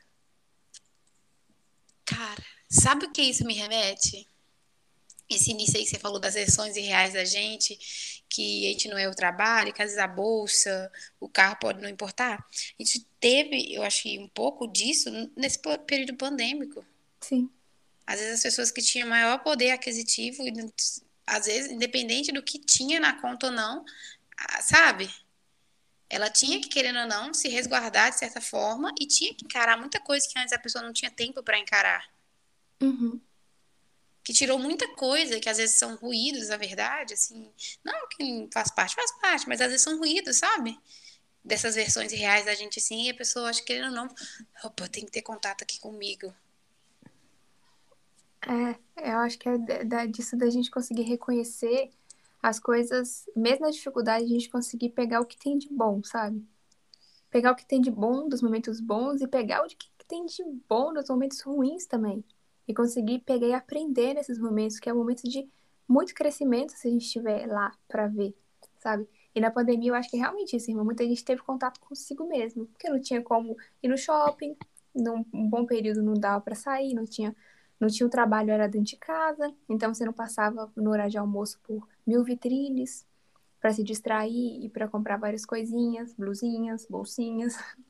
Cara, 2.05 2.45
sabe 2.69 3.07
o 3.07 3.13
que 3.13 3.23
isso 3.23 3.45
me 3.45 3.55
remete? 3.55 4.27
Esse 5.29 5.51
início 5.51 5.77
aí 5.77 5.85
que 5.85 5.91
você 5.91 5.99
falou 5.99 6.21
das 6.21 6.35
versões 6.35 6.77
irreais 6.77 7.15
da 7.15 7.25
gente, 7.25 7.77
que 8.29 8.69
a 8.69 8.73
gente 8.73 8.89
não 8.89 8.97
é 8.97 9.09
o 9.09 9.15
trabalho, 9.15 9.73
que 9.73 9.83
às 9.83 9.91
vezes 9.91 10.03
a 10.03 10.07
bolsa, 10.07 10.91
o 11.19 11.29
carro 11.29 11.57
pode 11.61 11.81
não 11.81 11.89
importar. 11.89 12.47
A 12.79 12.83
gente 12.83 13.05
teve, 13.19 13.75
eu 13.75 13.83
acho 13.83 14.05
que 14.05 14.19
um 14.21 14.29
pouco 14.29 14.69
disso 14.69 15.11
nesse 15.37 15.59
período 15.87 16.15
pandêmico. 16.17 16.85
Sim. 17.29 17.51
Às 18.07 18.21
vezes 18.21 18.35
as 18.35 18.43
pessoas 18.43 18.71
que 18.71 18.81
tinham 18.81 19.09
maior 19.09 19.39
poder 19.39 19.73
aquisitivo, 19.73 20.45
às 21.27 21.47
vezes, 21.47 21.73
independente 21.73 22.31
do 22.31 22.43
que 22.43 22.59
tinha 22.59 23.01
na 23.01 23.21
conta 23.21 23.47
ou 23.47 23.53
não, 23.53 23.85
sabe? 24.63 25.13
Ela 26.09 26.31
tinha 26.31 26.61
que, 26.61 26.69
querendo 26.69 27.01
ou 27.01 27.07
não, 27.07 27.35
se 27.35 27.49
resguardar 27.49 28.11
de 28.11 28.19
certa 28.19 28.41
forma 28.41 28.95
e 29.01 29.07
tinha 29.07 29.35
que 29.35 29.45
encarar 29.45 29.77
muita 29.77 29.99
coisa 29.99 30.29
que 30.29 30.39
antes 30.39 30.53
a 30.53 30.59
pessoa 30.59 30.85
não 30.85 30.93
tinha 30.93 31.11
tempo 31.11 31.43
para 31.43 31.59
encarar. 31.59 32.09
Uhum. 32.81 33.21
Que 34.23 34.33
tirou 34.33 34.57
muita 34.57 34.87
coisa, 34.95 35.41
que 35.41 35.49
às 35.49 35.57
vezes 35.57 35.77
são 35.77 35.97
ruídos, 35.97 36.49
na 36.49 36.57
verdade, 36.57 37.15
assim. 37.15 37.51
Não 37.83 38.09
que 38.09 38.49
faz 38.53 38.71
parte, 38.71 38.95
faz 38.95 39.11
parte, 39.21 39.49
mas 39.49 39.61
às 39.61 39.69
vezes 39.69 39.83
são 39.83 39.99
ruídos, 39.99 40.37
sabe? 40.37 40.79
Dessas 41.45 41.75
versões 41.75 42.13
reais 42.13 42.45
da 42.45 42.55
gente, 42.55 42.79
assim, 42.79 43.07
e 43.07 43.11
a 43.11 43.15
pessoa 43.15 43.51
acha 43.51 43.61
que, 43.61 43.67
querendo 43.67 43.89
ou 43.89 43.93
não, 43.93 44.15
opa, 44.63 44.89
tem 44.89 45.05
que 45.05 45.11
ter 45.11 45.23
contato 45.23 45.63
aqui 45.63 45.81
comigo. 45.81 46.33
É, 48.47 49.11
eu 49.11 49.19
acho 49.19 49.39
que 49.39 49.49
é 49.49 50.07
disso 50.07 50.37
da 50.37 50.49
gente 50.49 50.71
conseguir 50.71 51.03
reconhecer 51.03 51.91
as 52.41 52.61
coisas, 52.61 53.29
mesmo 53.35 53.65
na 53.65 53.73
dificuldade, 53.73 54.25
a 54.25 54.29
gente 54.29 54.49
conseguir 54.49 54.91
pegar 54.91 55.21
o 55.21 55.27
que 55.27 55.37
tem 55.37 55.59
de 55.59 55.69
bom, 55.69 56.01
sabe? 56.05 56.47
Pegar 57.29 57.53
o 57.53 57.57
que 57.57 57.67
tem 57.67 57.81
de 57.81 57.91
bom 57.91 58.29
dos 58.29 58.41
momentos 58.41 58.81
bons 58.81 59.21
e 59.21 59.27
pegar 59.27 59.65
o 59.65 59.69
que 59.69 59.89
tem 60.07 60.25
de 60.27 60.45
bom 60.69 60.93
dos 60.93 61.09
momentos 61.09 61.41
ruins 61.41 61.87
também. 61.87 62.25
E 62.69 62.75
conseguir 62.75 63.21
pegar 63.21 63.47
e 63.49 63.53
aprender 63.53 64.15
nesses 64.15 64.39
momentos, 64.39 64.79
que 64.79 64.89
é 64.89 64.95
um 64.95 64.99
momento 64.99 65.25
de 65.25 65.49
muito 65.89 66.15
crescimento 66.15 66.71
se 66.71 66.87
a 66.87 66.91
gente 66.91 67.05
estiver 67.05 67.47
lá 67.47 67.73
para 67.89 68.07
ver, 68.07 68.33
sabe? 68.79 69.09
E 69.35 69.41
na 69.41 69.51
pandemia 69.51 69.91
eu 69.91 69.95
acho 69.95 70.09
que 70.09 70.17
é 70.17 70.21
realmente 70.21 70.57
isso, 70.57 70.71
irmã. 70.71 70.85
Muita 70.85 71.05
gente 71.05 71.25
teve 71.25 71.43
contato 71.43 71.81
consigo 71.81 72.27
mesmo, 72.29 72.67
porque 72.67 72.89
não 72.89 73.01
tinha 73.01 73.23
como 73.23 73.57
ir 73.83 73.89
no 73.89 73.99
shopping, 73.99 74.57
num 74.95 75.25
um 75.33 75.49
bom 75.49 75.67
período 75.67 76.03
não 76.03 76.15
dava 76.15 76.41
para 76.41 76.55
sair, 76.55 76.95
não 76.95 77.05
tinha 77.05 77.35
não 77.79 77.89
tinha 77.89 78.07
o 78.07 78.11
trabalho, 78.11 78.51
era 78.51 78.69
dentro 78.69 78.89
de 78.89 78.97
casa, 78.97 79.55
então 79.69 79.93
você 79.93 80.05
não 80.05 80.13
passava 80.13 80.73
no 80.75 80.91
horário 80.91 81.11
de 81.11 81.19
almoço 81.19 81.59
por 81.63 81.87
mil 82.07 82.25
vitrines 82.25 83.07
para 83.61 83.73
se 83.73 83.83
distrair 83.83 84.65
e 84.65 84.69
para 84.69 84.89
comprar 84.89 85.17
várias 85.17 85.45
coisinhas, 85.45 86.15
blusinhas, 86.15 86.87
bolsinhas. 86.89 87.57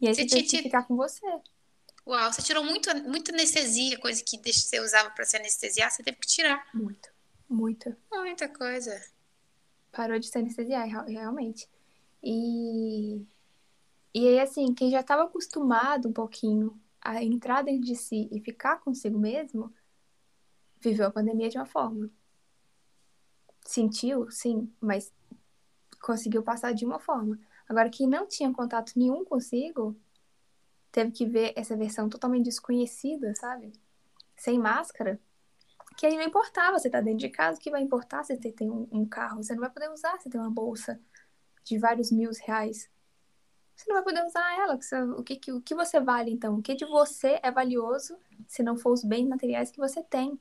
E 0.00 0.08
aí 0.08 0.14
você, 0.14 0.22
você 0.22 0.28
teve 0.28 0.48
que 0.48 0.62
ficar 0.64 0.82
com 0.82 0.96
você. 0.96 1.24
Uau, 2.06 2.32
você 2.32 2.42
tirou 2.42 2.64
muito, 2.64 2.94
muita 3.08 3.32
anestesia, 3.32 3.96
coisa 3.98 4.22
que 4.22 4.36
você 4.52 4.80
usava 4.80 5.08
para 5.10 5.24
se 5.24 5.36
anestesiar, 5.36 5.90
você 5.90 6.02
teve 6.02 6.18
que 6.18 6.26
tirar. 6.26 6.66
Muito, 6.74 7.08
muito. 7.48 7.96
Muita 8.12 8.48
coisa. 8.48 9.00
Parou 9.92 10.18
de 10.18 10.26
se 10.26 10.36
anestesiar, 10.36 10.86
realmente. 11.06 11.68
E, 12.22 13.24
e 14.12 14.28
aí, 14.28 14.40
assim, 14.40 14.74
quem 14.74 14.90
já 14.90 15.00
estava 15.00 15.22
acostumado 15.24 16.08
um 16.08 16.12
pouquinho 16.12 16.78
a 17.04 17.22
entrar 17.22 17.62
dentro 17.62 17.82
de 17.82 17.94
si 17.94 18.28
e 18.32 18.40
ficar 18.40 18.80
consigo 18.80 19.18
mesmo, 19.18 19.72
viveu 20.80 21.06
a 21.06 21.10
pandemia 21.10 21.50
de 21.50 21.58
uma 21.58 21.66
forma. 21.66 22.10
Sentiu, 23.64 24.30
sim, 24.30 24.72
mas 24.80 25.12
conseguiu 26.00 26.42
passar 26.42 26.72
de 26.72 26.84
uma 26.84 26.98
forma. 26.98 27.38
Agora, 27.68 27.90
quem 27.90 28.08
não 28.08 28.26
tinha 28.26 28.52
contato 28.52 28.92
nenhum 28.96 29.24
consigo, 29.24 29.96
teve 30.90 31.10
que 31.10 31.26
ver 31.26 31.52
essa 31.56 31.76
versão 31.76 32.08
totalmente 32.08 32.44
desconhecida, 32.44 33.34
sabe? 33.34 33.72
Sem 34.36 34.58
máscara. 34.58 35.20
Que 35.96 36.06
aí 36.06 36.16
não 36.16 36.22
importava 36.22 36.78
você 36.78 36.90
tá 36.90 37.00
dentro 37.00 37.20
de 37.20 37.28
casa, 37.28 37.58
o 37.58 37.60
que 37.60 37.70
vai 37.70 37.82
importar 37.82 38.24
se 38.24 38.36
você 38.36 38.50
tem 38.50 38.70
um, 38.70 39.06
carro? 39.06 39.42
Você 39.42 39.54
não 39.54 39.60
vai 39.60 39.70
poder 39.70 39.90
usar 39.90 40.18
se 40.20 40.28
tem 40.28 40.40
uma 40.40 40.50
bolsa 40.50 41.00
de 41.62 41.78
vários 41.78 42.10
mil 42.10 42.30
reais 42.44 42.90
você 43.76 43.88
não 43.88 43.96
vai 43.96 44.04
poder 44.04 44.24
usar 44.24 44.58
ela. 44.58 44.78
O 45.18 45.22
que, 45.22 45.52
o 45.52 45.60
que 45.60 45.74
você 45.74 46.00
vale, 46.00 46.30
então? 46.30 46.56
O 46.56 46.62
que 46.62 46.74
de 46.74 46.84
você 46.84 47.40
é 47.42 47.50
valioso 47.50 48.16
se 48.46 48.62
não 48.62 48.76
for 48.76 48.92
os 48.92 49.04
bens 49.04 49.26
materiais 49.28 49.70
que 49.70 49.78
você 49.78 50.02
tem? 50.02 50.38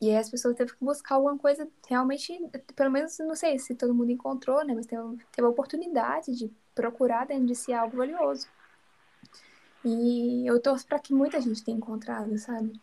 E 0.00 0.08
aí 0.08 0.16
as 0.16 0.30
pessoas 0.30 0.56
teve 0.56 0.72
que 0.72 0.82
buscar 0.82 1.16
alguma 1.16 1.36
coisa 1.36 1.68
realmente, 1.86 2.38
pelo 2.74 2.90
menos, 2.90 3.18
não 3.18 3.34
sei 3.34 3.58
se 3.58 3.74
todo 3.74 3.94
mundo 3.94 4.10
encontrou, 4.10 4.64
né? 4.64 4.74
Mas 4.74 4.86
teve, 4.86 5.02
teve 5.30 5.46
a 5.46 5.50
oportunidade 5.50 6.34
de 6.34 6.50
procurar 6.74 7.26
dentro 7.26 7.46
de 7.46 7.54
si 7.54 7.72
algo 7.72 7.98
valioso. 7.98 8.48
E 9.84 10.46
eu 10.46 10.60
torço 10.60 10.86
para 10.86 10.98
que 10.98 11.12
muita 11.12 11.40
gente 11.40 11.62
tenha 11.62 11.76
encontrado, 11.76 12.36
sabe? 12.38 12.80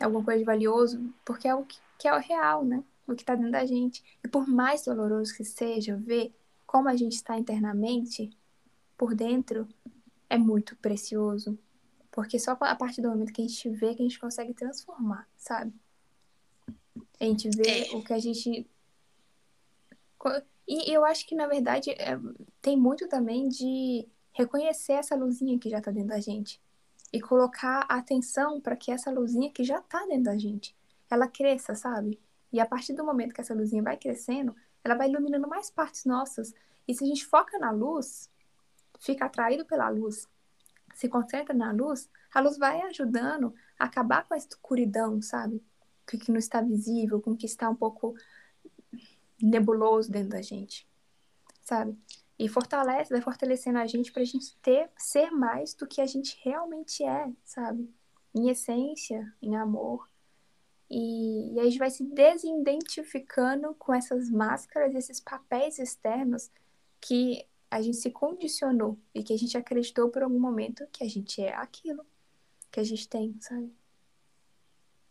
Alguma 0.00 0.24
coisa 0.24 0.38
de 0.38 0.44
valioso, 0.46 1.14
porque 1.24 1.46
é 1.46 1.54
o 1.54 1.62
que, 1.62 1.78
que 1.98 2.08
é 2.08 2.14
o 2.14 2.18
real, 2.18 2.64
né? 2.64 2.82
O 3.06 3.14
que 3.14 3.22
está 3.22 3.34
dentro 3.34 3.52
da 3.52 3.66
gente. 3.66 4.02
E 4.24 4.28
por 4.28 4.48
mais 4.48 4.82
doloroso 4.84 5.34
que 5.34 5.44
seja 5.44 5.96
ver 5.96 6.34
como 6.66 6.88
a 6.88 6.96
gente 6.96 7.14
está 7.14 7.38
internamente, 7.38 8.30
por 8.96 9.14
dentro 9.14 9.68
é 10.28 10.38
muito 10.38 10.76
precioso. 10.76 11.58
Porque 12.10 12.38
só 12.38 12.56
a 12.60 12.74
partir 12.74 13.02
do 13.02 13.10
momento 13.10 13.32
que 13.32 13.42
a 13.42 13.46
gente 13.46 13.68
vê 13.70 13.94
que 13.94 14.02
a 14.02 14.04
gente 14.04 14.18
consegue 14.18 14.54
transformar, 14.54 15.28
sabe? 15.36 15.72
A 17.20 17.24
gente 17.24 17.50
vê 17.50 17.90
é. 17.92 17.96
o 17.96 18.02
que 18.02 18.12
a 18.12 18.18
gente. 18.18 18.66
E 20.66 20.92
eu 20.92 21.04
acho 21.04 21.26
que, 21.26 21.34
na 21.34 21.46
verdade, 21.46 21.90
é... 21.90 22.18
tem 22.60 22.76
muito 22.76 23.06
também 23.08 23.48
de 23.48 24.08
reconhecer 24.32 24.94
essa 24.94 25.14
luzinha 25.14 25.58
que 25.58 25.68
já 25.68 25.80
tá 25.80 25.90
dentro 25.90 26.08
da 26.08 26.20
gente. 26.20 26.60
E 27.12 27.20
colocar 27.20 27.80
atenção 27.82 28.60
para 28.60 28.76
que 28.76 28.90
essa 28.90 29.10
luzinha 29.10 29.50
que 29.50 29.62
já 29.62 29.80
tá 29.80 30.04
dentro 30.06 30.24
da 30.24 30.36
gente, 30.36 30.74
ela 31.08 31.28
cresça, 31.28 31.74
sabe? 31.74 32.18
E 32.52 32.60
a 32.60 32.66
partir 32.66 32.94
do 32.94 33.04
momento 33.04 33.34
que 33.34 33.40
essa 33.40 33.54
luzinha 33.54 33.82
vai 33.82 33.96
crescendo, 33.96 34.54
ela 34.82 34.94
vai 34.94 35.08
iluminando 35.08 35.46
mais 35.48 35.70
partes 35.70 36.04
nossas. 36.04 36.54
E 36.86 36.94
se 36.94 37.04
a 37.04 37.06
gente 37.06 37.24
foca 37.24 37.58
na 37.58 37.70
luz, 37.70 38.30
fica 38.98 39.26
atraído 39.26 39.64
pela 39.64 39.88
luz, 39.88 40.28
se 40.94 41.08
concentra 41.08 41.54
na 41.54 41.72
luz, 41.72 42.08
a 42.32 42.40
luz 42.40 42.56
vai 42.56 42.80
ajudando 42.82 43.54
a 43.78 43.84
acabar 43.84 44.26
com 44.26 44.34
a 44.34 44.36
escuridão, 44.36 45.20
sabe? 45.20 45.62
O 46.02 46.18
que 46.18 46.30
não 46.30 46.38
está 46.38 46.60
visível, 46.60 47.20
com 47.20 47.32
o 47.32 47.36
que 47.36 47.46
está 47.46 47.68
um 47.68 47.74
pouco 47.74 48.14
nebuloso 49.40 50.10
dentro 50.10 50.30
da 50.30 50.42
gente, 50.42 50.88
sabe? 51.62 51.96
E 52.38 52.48
fortalece, 52.48 53.10
vai 53.10 53.20
fortalecendo 53.20 53.78
a 53.78 53.86
gente 53.86 54.12
para 54.12 54.22
a 54.22 54.26
gente 54.26 54.56
ter, 54.58 54.90
ser 54.96 55.30
mais 55.30 55.74
do 55.74 55.86
que 55.86 56.00
a 56.00 56.06
gente 56.06 56.38
realmente 56.42 57.04
é, 57.04 57.30
sabe? 57.44 57.90
Em 58.34 58.48
essência, 58.48 59.32
em 59.42 59.56
amor. 59.56 60.08
E, 60.88 61.54
e 61.54 61.60
a 61.60 61.64
gente 61.64 61.78
vai 61.78 61.90
se 61.90 62.04
desidentificando 62.04 63.74
com 63.74 63.92
essas 63.92 64.30
máscaras, 64.30 64.94
esses 64.94 65.20
papéis 65.20 65.78
externos 65.78 66.50
que 67.00 67.46
a 67.70 67.80
gente 67.82 67.96
se 67.96 68.10
condicionou 68.10 68.98
e 69.14 69.22
que 69.22 69.32
a 69.32 69.38
gente 69.38 69.56
acreditou 69.56 70.08
por 70.08 70.22
algum 70.22 70.38
momento 70.38 70.86
que 70.92 71.04
a 71.04 71.08
gente 71.08 71.42
é 71.42 71.54
aquilo 71.54 72.04
que 72.70 72.80
a 72.80 72.84
gente 72.84 73.08
tem, 73.08 73.34
sabe? 73.40 73.72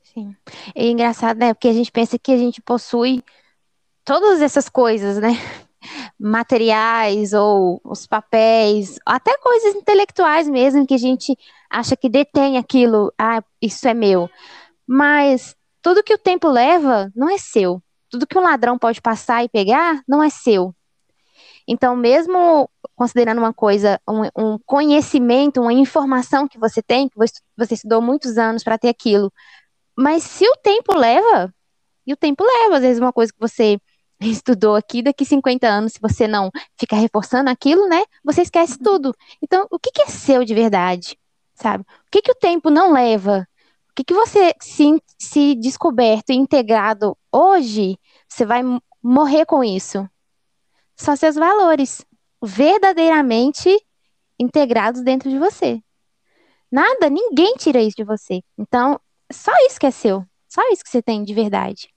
Sim. 0.03 0.35
É 0.75 0.87
engraçado, 0.87 1.37
né? 1.37 1.53
Porque 1.53 1.67
a 1.67 1.73
gente 1.73 1.91
pensa 1.91 2.17
que 2.17 2.31
a 2.31 2.37
gente 2.37 2.61
possui 2.61 3.23
todas 4.03 4.41
essas 4.41 4.69
coisas, 4.69 5.17
né? 5.17 5.29
Materiais 6.19 7.33
ou 7.33 7.81
os 7.83 8.05
papéis, 8.05 8.99
até 9.05 9.37
coisas 9.37 9.75
intelectuais 9.75 10.47
mesmo, 10.47 10.85
que 10.85 10.93
a 10.93 10.99
gente 10.99 11.37
acha 11.69 11.97
que 11.97 12.07
detém 12.07 12.57
aquilo, 12.57 13.11
ah, 13.17 13.43
isso 13.61 13.87
é 13.87 13.93
meu. 13.93 14.29
Mas 14.87 15.55
tudo 15.81 16.03
que 16.03 16.13
o 16.13 16.19
tempo 16.19 16.47
leva 16.47 17.11
não 17.15 17.29
é 17.29 17.37
seu. 17.37 17.81
Tudo 18.09 18.27
que 18.27 18.37
um 18.37 18.43
ladrão 18.43 18.77
pode 18.77 19.01
passar 19.01 19.43
e 19.43 19.49
pegar 19.49 20.01
não 20.07 20.21
é 20.23 20.29
seu. 20.29 20.73
Então, 21.67 21.95
mesmo 21.95 22.69
considerando 22.95 23.39
uma 23.39 23.53
coisa, 23.53 23.99
um, 24.07 24.21
um 24.35 24.59
conhecimento, 24.65 25.61
uma 25.61 25.73
informação 25.73 26.47
que 26.47 26.59
você 26.59 26.81
tem, 26.81 27.09
que 27.09 27.15
você 27.17 27.73
estudou 27.73 28.01
muitos 28.01 28.37
anos 28.37 28.63
para 28.63 28.77
ter 28.77 28.89
aquilo, 28.89 29.31
mas 29.95 30.23
se 30.23 30.45
o 30.47 30.55
tempo 30.57 30.95
leva, 30.95 31.53
e 32.05 32.13
o 32.13 32.17
tempo 32.17 32.43
leva, 32.43 32.77
às 32.77 32.81
vezes 32.81 33.01
uma 33.01 33.13
coisa 33.13 33.31
que 33.33 33.39
você 33.39 33.79
estudou 34.21 34.75
aqui, 34.75 35.01
daqui 35.01 35.25
50 35.25 35.67
anos, 35.67 35.93
se 35.93 35.99
você 35.99 36.27
não 36.27 36.51
ficar 36.79 36.97
reforçando 36.97 37.49
aquilo, 37.49 37.87
né, 37.87 38.03
você 38.23 38.41
esquece 38.41 38.77
tudo. 38.77 39.15
Então, 39.41 39.65
o 39.71 39.79
que, 39.79 39.91
que 39.91 40.01
é 40.03 40.07
seu 40.07 40.45
de 40.45 40.53
verdade, 40.53 41.17
sabe? 41.55 41.83
O 41.83 42.11
que, 42.11 42.21
que 42.21 42.31
o 42.31 42.35
tempo 42.35 42.69
não 42.69 42.91
leva? 42.93 43.47
O 43.89 43.93
que, 43.95 44.03
que 44.03 44.13
você, 44.13 44.53
se, 44.61 45.01
se 45.17 45.55
descoberto 45.55 46.29
e 46.29 46.35
integrado 46.35 47.17
hoje, 47.31 47.97
você 48.27 48.45
vai 48.45 48.61
morrer 49.01 49.45
com 49.45 49.63
isso? 49.63 50.07
São 50.95 51.15
seus 51.15 51.35
valores 51.35 52.05
verdadeiramente 52.43 53.69
integrados 54.39 55.01
dentro 55.01 55.29
de 55.29 55.37
você. 55.37 55.81
Nada, 56.71 57.09
ninguém 57.09 57.55
tira 57.55 57.81
isso 57.81 57.97
de 57.97 58.03
você. 58.03 58.41
Então, 58.57 58.99
só 59.31 59.51
isso 59.67 59.79
que 59.79 59.85
é 59.85 59.91
seu. 59.91 60.25
Só 60.47 60.61
isso 60.71 60.83
que 60.83 60.89
você 60.89 61.01
tem 61.01 61.23
de 61.23 61.33
verdade. 61.33 61.93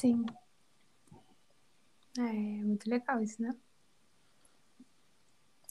Sim. 0.00 0.24
É 2.18 2.22
muito 2.22 2.88
legal 2.88 3.20
isso, 3.22 3.40
né? 3.40 3.54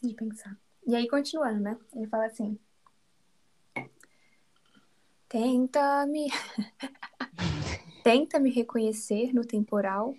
De 0.01 0.13
pensar. 0.13 0.57
E 0.85 0.95
aí, 0.95 1.07
continuando, 1.07 1.59
né? 1.59 1.77
Ele 1.93 2.07
fala 2.07 2.25
assim: 2.27 2.57
Tenta 5.27 6.05
me. 6.05 6.27
Tenta 8.03 8.39
me 8.39 8.49
reconhecer 8.49 9.33
no 9.33 9.43
temporal 9.43 10.15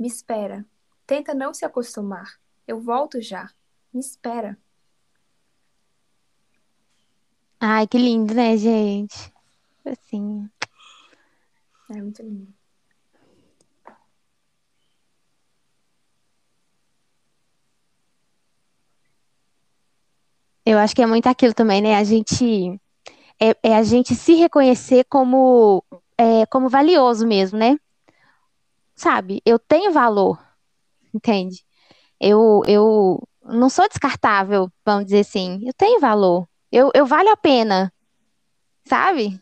me 0.00 0.06
espera. 0.06 0.64
Tenta 1.06 1.34
não 1.34 1.52
se 1.52 1.62
acostumar. 1.62 2.40
Eu 2.66 2.80
volto 2.80 3.20
já. 3.20 3.50
Me 3.92 4.00
espera. 4.00 4.56
Ai, 7.60 7.86
que 7.86 7.98
lindo, 7.98 8.32
né, 8.32 8.56
gente? 8.56 9.30
Assim. 9.84 10.48
É 11.90 12.00
muito 12.00 12.22
lindo. 12.22 12.54
Eu 20.64 20.78
acho 20.78 20.94
que 20.94 21.02
é 21.02 21.06
muito 21.06 21.26
aquilo 21.26 21.52
também, 21.52 21.82
né? 21.82 21.96
A 21.96 22.04
gente 22.04 22.80
é, 23.38 23.54
é 23.62 23.76
a 23.76 23.82
gente 23.82 24.14
se 24.14 24.34
reconhecer 24.34 25.04
como 25.10 25.84
é, 26.16 26.46
como 26.46 26.68
valioso 26.70 27.26
mesmo, 27.26 27.58
né? 27.58 27.76
Sabe? 29.00 29.40
Eu 29.46 29.58
tenho 29.58 29.92
valor, 29.92 30.38
entende? 31.14 31.64
Eu, 32.20 32.62
eu 32.66 33.26
não 33.42 33.70
sou 33.70 33.88
descartável, 33.88 34.70
vamos 34.84 35.06
dizer 35.06 35.20
assim. 35.20 35.62
Eu 35.66 35.72
tenho 35.72 35.98
valor. 35.98 36.46
Eu, 36.70 36.90
eu 36.94 37.06
valho 37.06 37.30
a 37.30 37.36
pena, 37.36 37.90
sabe? 38.84 39.40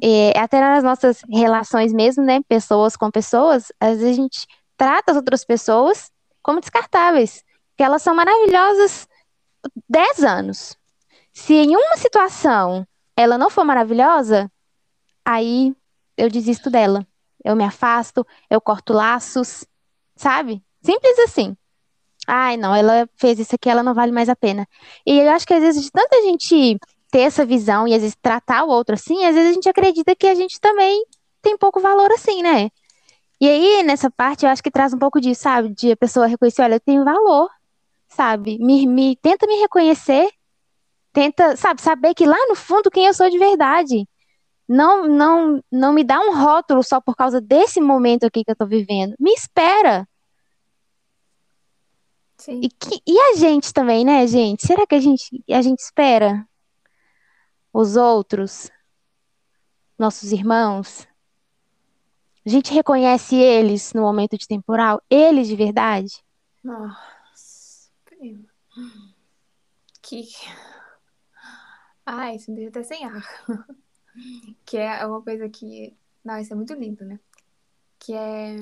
É, 0.00 0.38
até 0.38 0.60
nas 0.60 0.84
nossas 0.84 1.22
relações 1.28 1.92
mesmo, 1.92 2.22
né? 2.22 2.40
Pessoas 2.48 2.96
com 2.96 3.10
pessoas, 3.10 3.72
às 3.80 3.98
vezes 3.98 4.10
a 4.10 4.22
gente 4.22 4.46
trata 4.76 5.10
as 5.10 5.16
outras 5.16 5.44
pessoas 5.44 6.12
como 6.40 6.60
descartáveis, 6.60 7.42
porque 7.70 7.82
elas 7.82 8.00
são 8.00 8.14
maravilhosas 8.14 9.08
10 9.88 10.22
anos. 10.22 10.78
Se 11.32 11.52
em 11.52 11.74
uma 11.74 11.96
situação 11.96 12.86
ela 13.16 13.36
não 13.36 13.50
for 13.50 13.64
maravilhosa, 13.64 14.48
aí 15.24 15.74
eu 16.16 16.30
desisto 16.30 16.70
dela 16.70 17.04
eu 17.44 17.56
me 17.56 17.64
afasto, 17.64 18.26
eu 18.50 18.60
corto 18.60 18.92
laços, 18.92 19.64
sabe? 20.16 20.62
Simples 20.82 21.18
assim. 21.20 21.56
Ai, 22.26 22.56
não, 22.56 22.74
ela 22.74 23.08
fez 23.16 23.38
isso 23.38 23.54
aqui, 23.54 23.70
ela 23.70 23.82
não 23.82 23.94
vale 23.94 24.12
mais 24.12 24.28
a 24.28 24.36
pena. 24.36 24.66
E 25.06 25.18
eu 25.18 25.30
acho 25.30 25.46
que 25.46 25.54
às 25.54 25.62
vezes 25.62 25.82
de 25.82 25.90
tanta 25.90 26.20
gente 26.22 26.78
ter 27.10 27.20
essa 27.20 27.44
visão 27.44 27.88
e 27.88 27.94
às 27.94 28.02
vezes 28.02 28.16
tratar 28.20 28.64
o 28.64 28.68
outro 28.68 28.94
assim, 28.94 29.24
às 29.24 29.34
vezes 29.34 29.50
a 29.50 29.54
gente 29.54 29.68
acredita 29.68 30.14
que 30.14 30.26
a 30.26 30.34
gente 30.34 30.60
também 30.60 31.04
tem 31.40 31.56
pouco 31.56 31.80
valor 31.80 32.10
assim, 32.12 32.42
né? 32.42 32.70
E 33.40 33.48
aí, 33.48 33.82
nessa 33.84 34.10
parte, 34.10 34.44
eu 34.44 34.50
acho 34.50 34.62
que 34.62 34.70
traz 34.70 34.92
um 34.92 34.98
pouco 34.98 35.20
disso, 35.20 35.42
sabe? 35.42 35.68
De 35.70 35.92
a 35.92 35.96
pessoa 35.96 36.26
reconhecer, 36.26 36.62
olha, 36.62 36.74
eu 36.74 36.80
tenho 36.80 37.04
valor, 37.04 37.48
sabe? 38.08 38.58
Me, 38.58 38.86
me, 38.86 39.16
tenta 39.16 39.46
me 39.46 39.56
reconhecer, 39.60 40.28
tenta, 41.12 41.56
sabe, 41.56 41.80
saber 41.80 42.14
que 42.14 42.26
lá 42.26 42.36
no 42.48 42.56
fundo 42.56 42.90
quem 42.90 43.06
eu 43.06 43.14
sou 43.14 43.30
de 43.30 43.38
verdade. 43.38 44.08
Não, 44.68 45.08
não, 45.08 45.64
não 45.72 45.92
me 45.94 46.04
dá 46.04 46.20
um 46.20 46.36
rótulo 46.36 46.82
só 46.82 47.00
por 47.00 47.16
causa 47.16 47.40
desse 47.40 47.80
momento 47.80 48.24
aqui 48.24 48.44
que 48.44 48.50
eu 48.50 48.56
tô 48.56 48.66
vivendo. 48.66 49.14
Me 49.18 49.32
espera. 49.32 50.06
Sim. 52.36 52.60
E, 52.62 52.68
que, 52.68 53.02
e 53.06 53.18
a 53.18 53.36
gente 53.36 53.72
também, 53.72 54.04
né, 54.04 54.26
gente? 54.26 54.66
Será 54.66 54.86
que 54.86 54.94
a 54.94 55.00
gente, 55.00 55.42
a 55.50 55.62
gente 55.62 55.80
espera 55.80 56.46
os 57.72 57.96
outros, 57.96 58.70
nossos 59.98 60.32
irmãos? 60.32 61.08
A 62.44 62.48
gente 62.50 62.72
reconhece 62.72 63.36
eles 63.36 63.92
no 63.94 64.02
momento 64.02 64.36
de 64.36 64.46
temporal? 64.46 65.02
Eles 65.10 65.48
de 65.48 65.56
verdade? 65.56 66.22
Nossa, 66.62 67.90
prima. 68.04 68.44
Que. 70.02 70.28
Ai, 72.04 72.36
isso 72.36 72.50
me 72.50 72.56
deixa 72.56 72.70
até 72.70 72.82
sem 72.82 73.04
ar. 73.04 73.22
Que 74.64 74.76
é 74.78 75.06
uma 75.06 75.22
coisa 75.22 75.48
que. 75.48 75.96
Nossa, 76.24 76.52
é 76.52 76.56
muito 76.56 76.74
lindo, 76.74 77.04
né? 77.04 77.18
Que 77.98 78.14
é. 78.14 78.56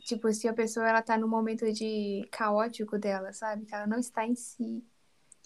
Tipo, 0.00 0.32
se 0.32 0.46
a 0.48 0.52
pessoa 0.52 0.88
ela 0.88 1.02
tá 1.02 1.16
no 1.16 1.26
momento 1.26 1.70
de 1.72 2.26
caótico 2.30 2.98
dela, 2.98 3.32
sabe? 3.32 3.64
Que 3.64 3.74
ela 3.74 3.86
não 3.86 3.98
está 3.98 4.26
em 4.26 4.34
si. 4.34 4.84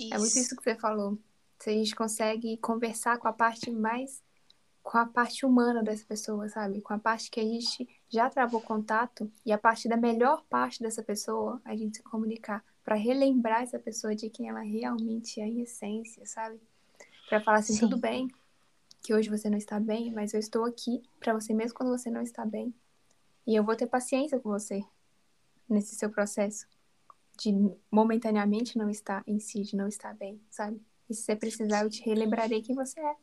É 0.01 0.19
muito 0.19 0.37
isso 0.39 0.57
que 0.57 0.63
você 0.63 0.75
falou. 0.75 1.19
Se 1.59 1.71
a 1.71 1.73
gente 1.73 1.95
consegue 1.95 2.57
conversar 2.59 3.19
com 3.19 3.29
a 3.29 3.33
parte 3.33 3.71
mais. 3.71 4.23
com 4.83 4.99
a 4.99 5.07
parte 5.07 5.45
humana 5.45 5.83
dessa 5.83 6.05
pessoa, 6.07 6.49
sabe? 6.49 6.81
Com 6.81 6.95
a 6.95 6.99
parte 6.99 7.31
que 7.31 7.41
a 7.41 7.45
gente 7.45 7.87
já 8.09 8.31
travou 8.31 8.61
contato 8.61 9.31
e 9.45 9.53
a 9.53 9.59
parte 9.59 9.89
da 9.89 9.97
melhor 9.97 10.45
parte 10.49 10.81
dessa 10.83 11.03
pessoa, 11.03 11.61
a 11.65 11.77
gente 11.77 11.99
se 11.99 12.03
comunicar 12.03 12.65
para 12.83 12.95
relembrar 12.97 13.63
essa 13.63 13.79
pessoa 13.79 14.15
de 14.15 14.31
quem 14.31 14.49
ela 14.49 14.61
realmente 14.61 15.41
é 15.41 15.47
em 15.47 15.61
essência, 15.61 16.25
sabe? 16.25 16.59
Para 17.29 17.41
falar 17.41 17.59
assim, 17.59 17.75
Sim. 17.75 17.81
tudo 17.81 17.99
bem, 17.99 18.29
que 19.03 19.15
hoje 19.15 19.29
você 19.29 19.51
não 19.51 19.59
está 19.59 19.79
bem, 19.79 20.13
mas 20.13 20.35
eu 20.35 20.41
estou 20.41 20.65
aqui 20.65 21.03
para 21.21 21.33
você 21.33 21.53
mesmo 21.53 21.77
quando 21.77 21.91
você 21.91 22.11
não 22.11 22.23
está 22.23 22.45
bem. 22.45 22.75
E 23.47 23.55
eu 23.55 23.65
vou 23.65 23.77
ter 23.77 23.87
paciência 23.87 24.39
com 24.39 24.49
você 24.51 24.83
nesse 25.69 25.95
seu 25.95 26.11
processo 26.11 26.67
de 27.39 27.53
momentaneamente 27.91 28.77
não 28.77 28.91
estar 28.91 29.23
em 29.27 29.39
si, 29.39 29.63
de 29.63 29.77
não 29.77 29.87
estar 29.87 30.13
bem, 30.15 30.43
sabe? 30.51 30.83
E 31.09 31.15
se 31.15 31.23
você 31.23 31.37
precisar, 31.37 31.85
eu 31.85 31.91
te 31.91 32.03
relembrarei 32.03 32.61
quem 32.61 32.75
você 32.75 33.01
é. 33.01 33.17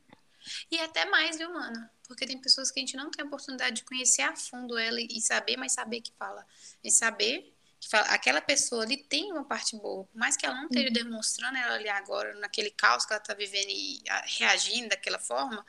E 0.72 0.80
até 0.80 1.06
mais, 1.06 1.38
viu, 1.38 1.52
mano? 1.52 1.90
Porque 2.08 2.26
tem 2.26 2.40
pessoas 2.40 2.72
que 2.72 2.80
a 2.80 2.82
gente 2.82 2.96
não 2.96 3.10
tem 3.10 3.24
a 3.24 3.28
oportunidade 3.28 3.78
de 3.78 3.84
conhecer 3.84 4.22
a 4.22 4.36
fundo 4.36 4.78
ela 4.78 5.00
e 5.02 5.20
saber, 5.20 5.58
mas 5.58 5.74
saber 5.74 6.02
que 6.02 6.14
fala. 6.18 6.46
E 6.84 6.92
saber 6.92 7.55
que 7.86 7.90
fala, 7.92 8.06
aquela 8.08 8.42
pessoa 8.42 8.82
ali 8.84 8.98
tem 8.98 9.32
uma 9.32 9.46
parte 9.46 9.78
boa. 9.78 10.06
Por 10.06 10.18
mais 10.18 10.36
que 10.36 10.46
ela 10.46 10.56
não 10.56 10.66
esteja 10.66 10.90
demonstrando 10.90 11.56
ela 11.56 11.76
ali 11.76 11.88
agora, 11.88 12.34
naquele 12.40 12.72
caos 12.72 13.06
que 13.06 13.14
ela 13.14 13.22
tá 13.22 13.36
vivendo 13.36 13.70
e 13.70 14.02
ah, 14.10 14.24
reagindo 14.26 14.90
daquela 14.90 15.20
forma, 15.20 15.64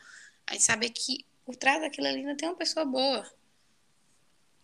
a 0.46 0.52
gente 0.54 0.64
saber 0.64 0.90
que 0.90 1.26
por 1.44 1.54
trás 1.56 1.80
daquilo 1.80 2.06
ali 2.06 2.20
ainda 2.20 2.34
tem 2.34 2.48
uma 2.48 2.56
pessoa 2.56 2.86
boa. 2.86 3.30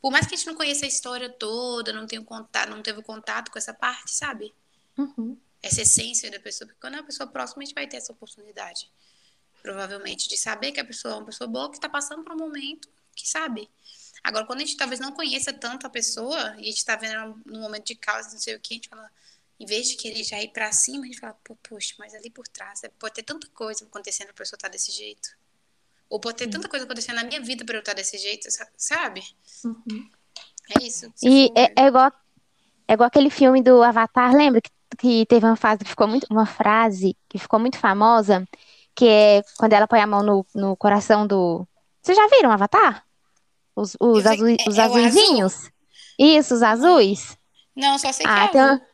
Por 0.01 0.11
mais 0.11 0.27
que 0.27 0.35
a 0.35 0.37
gente 0.37 0.47
não 0.47 0.55
conheça 0.55 0.87
a 0.87 0.89
história 0.89 1.29
toda, 1.29 1.93
não 1.93 2.07
tenha 2.07 2.25
contato, 2.25 2.71
não 2.71 2.83
teve 2.83 3.03
contato 3.03 3.51
com 3.51 3.59
essa 3.59 3.75
parte, 3.75 4.11
sabe? 4.15 4.53
Uhum. 4.97 5.39
essa 5.63 5.81
essência 5.81 6.31
da 6.31 6.39
pessoa, 6.39 6.67
porque 6.69 6.81
quando 6.81 6.95
é 6.95 6.97
uma 6.99 7.07
pessoa 7.07 7.27
próxima, 7.27 7.63
a 7.63 7.65
gente 7.65 7.75
vai 7.75 7.87
ter 7.87 7.97
essa 7.97 8.13
oportunidade, 8.13 8.91
provavelmente, 9.63 10.29
de 10.29 10.37
saber 10.37 10.71
que 10.73 10.81
a 10.81 10.85
pessoa 10.85 11.15
é 11.15 11.17
uma 11.17 11.25
pessoa 11.25 11.49
boa 11.49 11.71
que 11.71 11.77
está 11.77 11.89
passando 11.89 12.23
por 12.23 12.35
um 12.35 12.39
momento 12.39 12.89
que 13.15 13.27
sabe. 13.27 13.71
Agora, 14.23 14.47
quando 14.47 14.61
a 14.61 14.65
gente 14.65 14.77
talvez 14.77 15.01
não 15.01 15.13
conheça 15.13 15.53
tanto 15.53 15.87
a 15.87 15.91
pessoa 15.91 16.39
e 16.57 16.61
a 16.63 16.65
gente 16.65 16.77
está 16.79 16.97
vendo 16.97 17.41
no 17.45 17.61
momento 17.61 17.87
de 17.87 17.95
causa, 17.97 18.31
não 18.31 18.39
sei 18.39 18.55
o 18.55 18.61
que, 18.61 18.75
a 18.75 18.77
gente 18.77 18.89
fala, 18.89 19.11
em 19.59 19.67
vez 19.67 19.89
de 19.89 19.97
querer 19.97 20.23
já 20.23 20.41
ir 20.41 20.49
para 20.53 20.71
cima, 20.73 21.03
a 21.05 21.07
gente 21.07 21.19
fala, 21.19 21.37
pô, 21.45 21.57
poxa, 21.57 21.95
mas 21.99 22.15
ali 22.15 22.31
por 22.31 22.47
trás 22.47 22.83
pode 22.99 23.15
ter 23.15 23.23
tanta 23.25 23.49
coisa 23.49 23.85
acontecendo 23.85 24.27
para 24.29 24.35
a 24.35 24.39
pessoa 24.39 24.57
estar 24.57 24.69
desse 24.69 24.93
jeito. 24.93 25.29
Ou 26.09 26.21
pode 26.21 26.37
ter 26.37 26.49
tanta 26.49 26.69
coisa 26.69 26.85
acontecendo 26.85 27.17
na 27.17 27.25
minha 27.25 27.41
vida 27.41 27.65
para 27.65 27.77
eu 27.77 27.81
estar 27.81 27.95
desse 27.95 28.19
jeito, 28.19 28.51
sa- 28.51 28.69
sabe? 28.77 29.23
Uhum. 29.65 30.11
É 30.79 30.83
isso. 30.85 31.13
E 31.23 31.49
for- 31.49 31.59
é, 31.59 31.73
é 31.77 31.87
igual, 31.87 32.13
é 32.87 32.93
igual 32.93 33.07
aquele 33.07 33.31
filme 33.31 33.63
do 33.63 33.83
Avatar, 33.83 34.35
lembra? 34.35 34.61
Que, 34.61 34.71
que 34.99 35.27
teve 35.27 35.47
uma 35.47 35.57
fase 35.57 35.83
que 35.85 35.91
ficou 35.91 36.07
muito, 36.07 36.27
uma 36.31 36.47
frase 36.47 37.17
que 37.29 37.39
ficou 37.39 37.59
muito 37.59 37.79
famosa, 37.79 38.47
que 38.95 39.07
é 39.09 39.43
quando 39.57 39.73
ela 39.73 39.89
põe 39.89 40.01
a 40.01 40.07
mão 40.07 40.23
no, 40.23 40.47
no 40.55 40.77
coração 40.77 41.27
do. 41.27 41.67
Vocês 42.03 42.17
já 42.17 42.27
viram 42.29 42.51
Avatar? 42.53 43.05
Os, 43.75 43.97
os, 44.01 44.27
azul, 44.27 44.49
é- 44.49 44.57
os 44.69 44.79
é 44.79 44.87
o 44.89 44.95
azul? 44.95 45.51
Isso, 46.19 46.55
os 46.55 46.63
azuis. 46.63 47.37
Não, 47.75 47.99
só 47.99 48.13
sei 48.13 48.27
que 48.27 48.33
Ah, 48.33 48.45
é 48.45 48.49
tem 48.49 48.61
azul. 48.61 48.75
uma... 48.77 48.93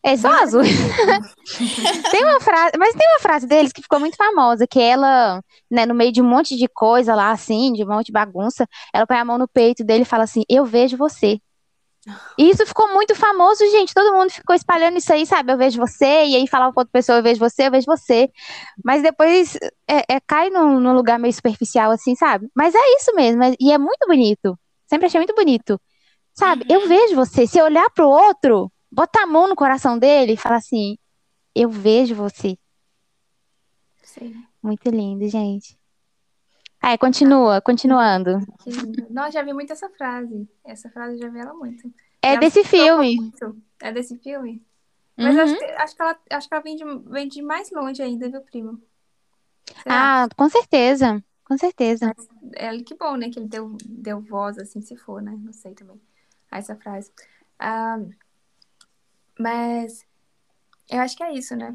É 0.00 0.16
só 0.16 0.28
azul. 0.28 0.62
Tem 2.10 2.24
uma 2.24 2.40
frase, 2.40 2.72
mas 2.78 2.94
tem 2.94 3.06
uma 3.10 3.18
frase 3.20 3.46
deles 3.46 3.72
que 3.72 3.82
ficou 3.82 3.98
muito 3.98 4.16
famosa, 4.16 4.66
que 4.66 4.78
ela, 4.80 5.42
né, 5.70 5.84
no 5.86 5.94
meio 5.94 6.12
de 6.12 6.22
um 6.22 6.24
monte 6.28 6.56
de 6.56 6.68
coisa 6.68 7.14
lá, 7.14 7.30
assim, 7.32 7.72
de 7.72 7.84
um 7.84 7.88
monte 7.88 8.06
de 8.06 8.12
bagunça, 8.12 8.66
ela 8.94 9.06
põe 9.06 9.16
a 9.18 9.24
mão 9.24 9.36
no 9.36 9.48
peito 9.48 9.84
dele 9.84 10.02
e 10.02 10.06
fala 10.06 10.24
assim, 10.24 10.44
eu 10.48 10.64
vejo 10.64 10.96
você. 10.96 11.38
E 12.38 12.50
isso 12.50 12.64
ficou 12.66 12.88
muito 12.92 13.14
famoso, 13.14 13.64
gente. 13.70 13.92
Todo 13.92 14.14
mundo 14.16 14.30
ficou 14.30 14.54
espalhando 14.54 14.98
isso 14.98 15.12
aí, 15.12 15.26
sabe? 15.26 15.52
Eu 15.52 15.58
vejo 15.58 15.78
você, 15.78 16.24
e 16.26 16.36
aí 16.36 16.46
falava 16.46 16.72
pra 16.72 16.82
outra 16.82 16.92
pessoa, 16.92 17.18
eu 17.18 17.22
vejo 17.22 17.38
você, 17.40 17.66
eu 17.66 17.70
vejo 17.70 17.86
você. 17.86 18.30
Mas 18.84 19.02
depois 19.02 19.56
é, 19.88 20.14
é, 20.16 20.20
cai 20.26 20.50
num, 20.50 20.80
num 20.80 20.94
lugar 20.94 21.18
meio 21.18 21.32
superficial, 21.32 21.90
assim, 21.90 22.14
sabe? 22.14 22.48
Mas 22.54 22.74
é 22.74 22.96
isso 22.96 23.14
mesmo, 23.14 23.42
é- 23.42 23.54
e 23.60 23.72
é 23.72 23.78
muito 23.78 24.06
bonito. 24.06 24.58
Sempre 24.86 25.06
achei 25.06 25.20
muito 25.20 25.34
bonito. 25.34 25.80
Sabe? 26.34 26.64
Eu 26.68 26.86
vejo 26.86 27.14
você. 27.16 27.46
Se 27.46 27.58
eu 27.58 27.64
olhar 27.64 27.88
pro 27.90 28.08
outro, 28.08 28.70
botar 28.90 29.24
a 29.24 29.26
mão 29.26 29.48
no 29.48 29.56
coração 29.56 29.98
dele 29.98 30.32
e 30.34 30.36
falar 30.36 30.56
assim, 30.56 30.96
eu 31.54 31.68
vejo 31.68 32.14
você. 32.14 32.56
Sim, 34.02 34.34
Muito 34.62 34.88
lindo, 34.90 35.28
gente. 35.28 35.77
Aí, 36.80 36.96
continua, 36.96 37.60
continuando. 37.60 38.38
Nossa, 39.10 39.32
já 39.32 39.42
vi 39.42 39.52
muito 39.52 39.72
essa 39.72 39.88
frase. 39.90 40.48
Essa 40.64 40.88
frase 40.90 41.14
eu 41.14 41.18
já 41.18 41.28
vi 41.28 41.38
ela 41.40 41.54
muito. 41.54 41.92
É 42.22 42.30
Ela 42.32 42.40
desse 42.40 42.64
filme. 42.64 43.16
muito. 43.16 43.60
É 43.80 43.92
desse 43.92 44.16
filme? 44.18 44.62
Mas 45.16 45.34
Uhum. 45.34 45.42
acho, 45.42 45.58
que, 45.58 45.64
acho, 45.64 45.96
que 45.96 46.02
ela, 46.02 46.18
acho 46.30 46.48
que 46.48 46.54
ela 46.54 46.62
vem 46.62 46.76
de, 46.76 46.84
vem 47.10 47.28
de 47.28 47.42
mais 47.42 47.70
longe 47.72 48.00
ainda, 48.02 48.28
viu, 48.28 48.40
primo? 48.42 48.80
Será? 49.82 50.24
Ah, 50.24 50.28
com 50.36 50.48
certeza. 50.48 51.22
Com 51.44 51.56
certeza. 51.58 52.14
É, 52.54 52.76
que 52.78 52.94
bom, 52.94 53.16
né? 53.16 53.30
Que 53.30 53.38
ele 53.40 53.48
deu, 53.48 53.76
deu 53.84 54.20
voz, 54.20 54.58
assim, 54.58 54.80
se 54.80 54.96
for, 54.96 55.20
né? 55.20 55.36
Não 55.36 55.52
sei 55.52 55.74
também. 55.74 56.00
A 56.50 56.58
essa 56.58 56.76
frase. 56.76 57.10
Ah, 57.58 57.98
mas 59.38 60.06
eu 60.88 61.00
acho 61.00 61.16
que 61.16 61.22
é 61.22 61.32
isso, 61.32 61.56
né? 61.56 61.74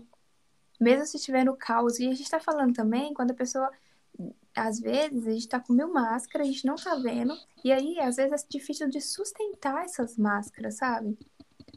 Mesmo 0.79 1.05
se 1.05 1.17
estiver 1.17 1.43
no 1.43 1.55
caos, 1.55 1.99
e 1.99 2.07
a 2.07 2.13
gente 2.13 2.29
tá 2.29 2.39
falando 2.39 2.73
também, 2.73 3.13
quando 3.13 3.31
a 3.31 3.35
pessoa, 3.35 3.69
às 4.55 4.79
vezes, 4.79 5.27
a 5.27 5.31
gente 5.31 5.47
tá 5.47 5.59
com 5.59 5.73
mil 5.73 5.91
máscaras, 5.91 6.47
a 6.47 6.51
gente 6.51 6.65
não 6.65 6.75
tá 6.75 6.95
vendo, 6.95 7.35
e 7.63 7.71
aí, 7.71 7.99
às 7.99 8.17
vezes, 8.17 8.43
é 8.43 8.47
difícil 8.49 8.89
de 8.89 9.01
sustentar 9.01 9.83
essas 9.83 10.17
máscaras, 10.17 10.75
sabe? 10.75 11.17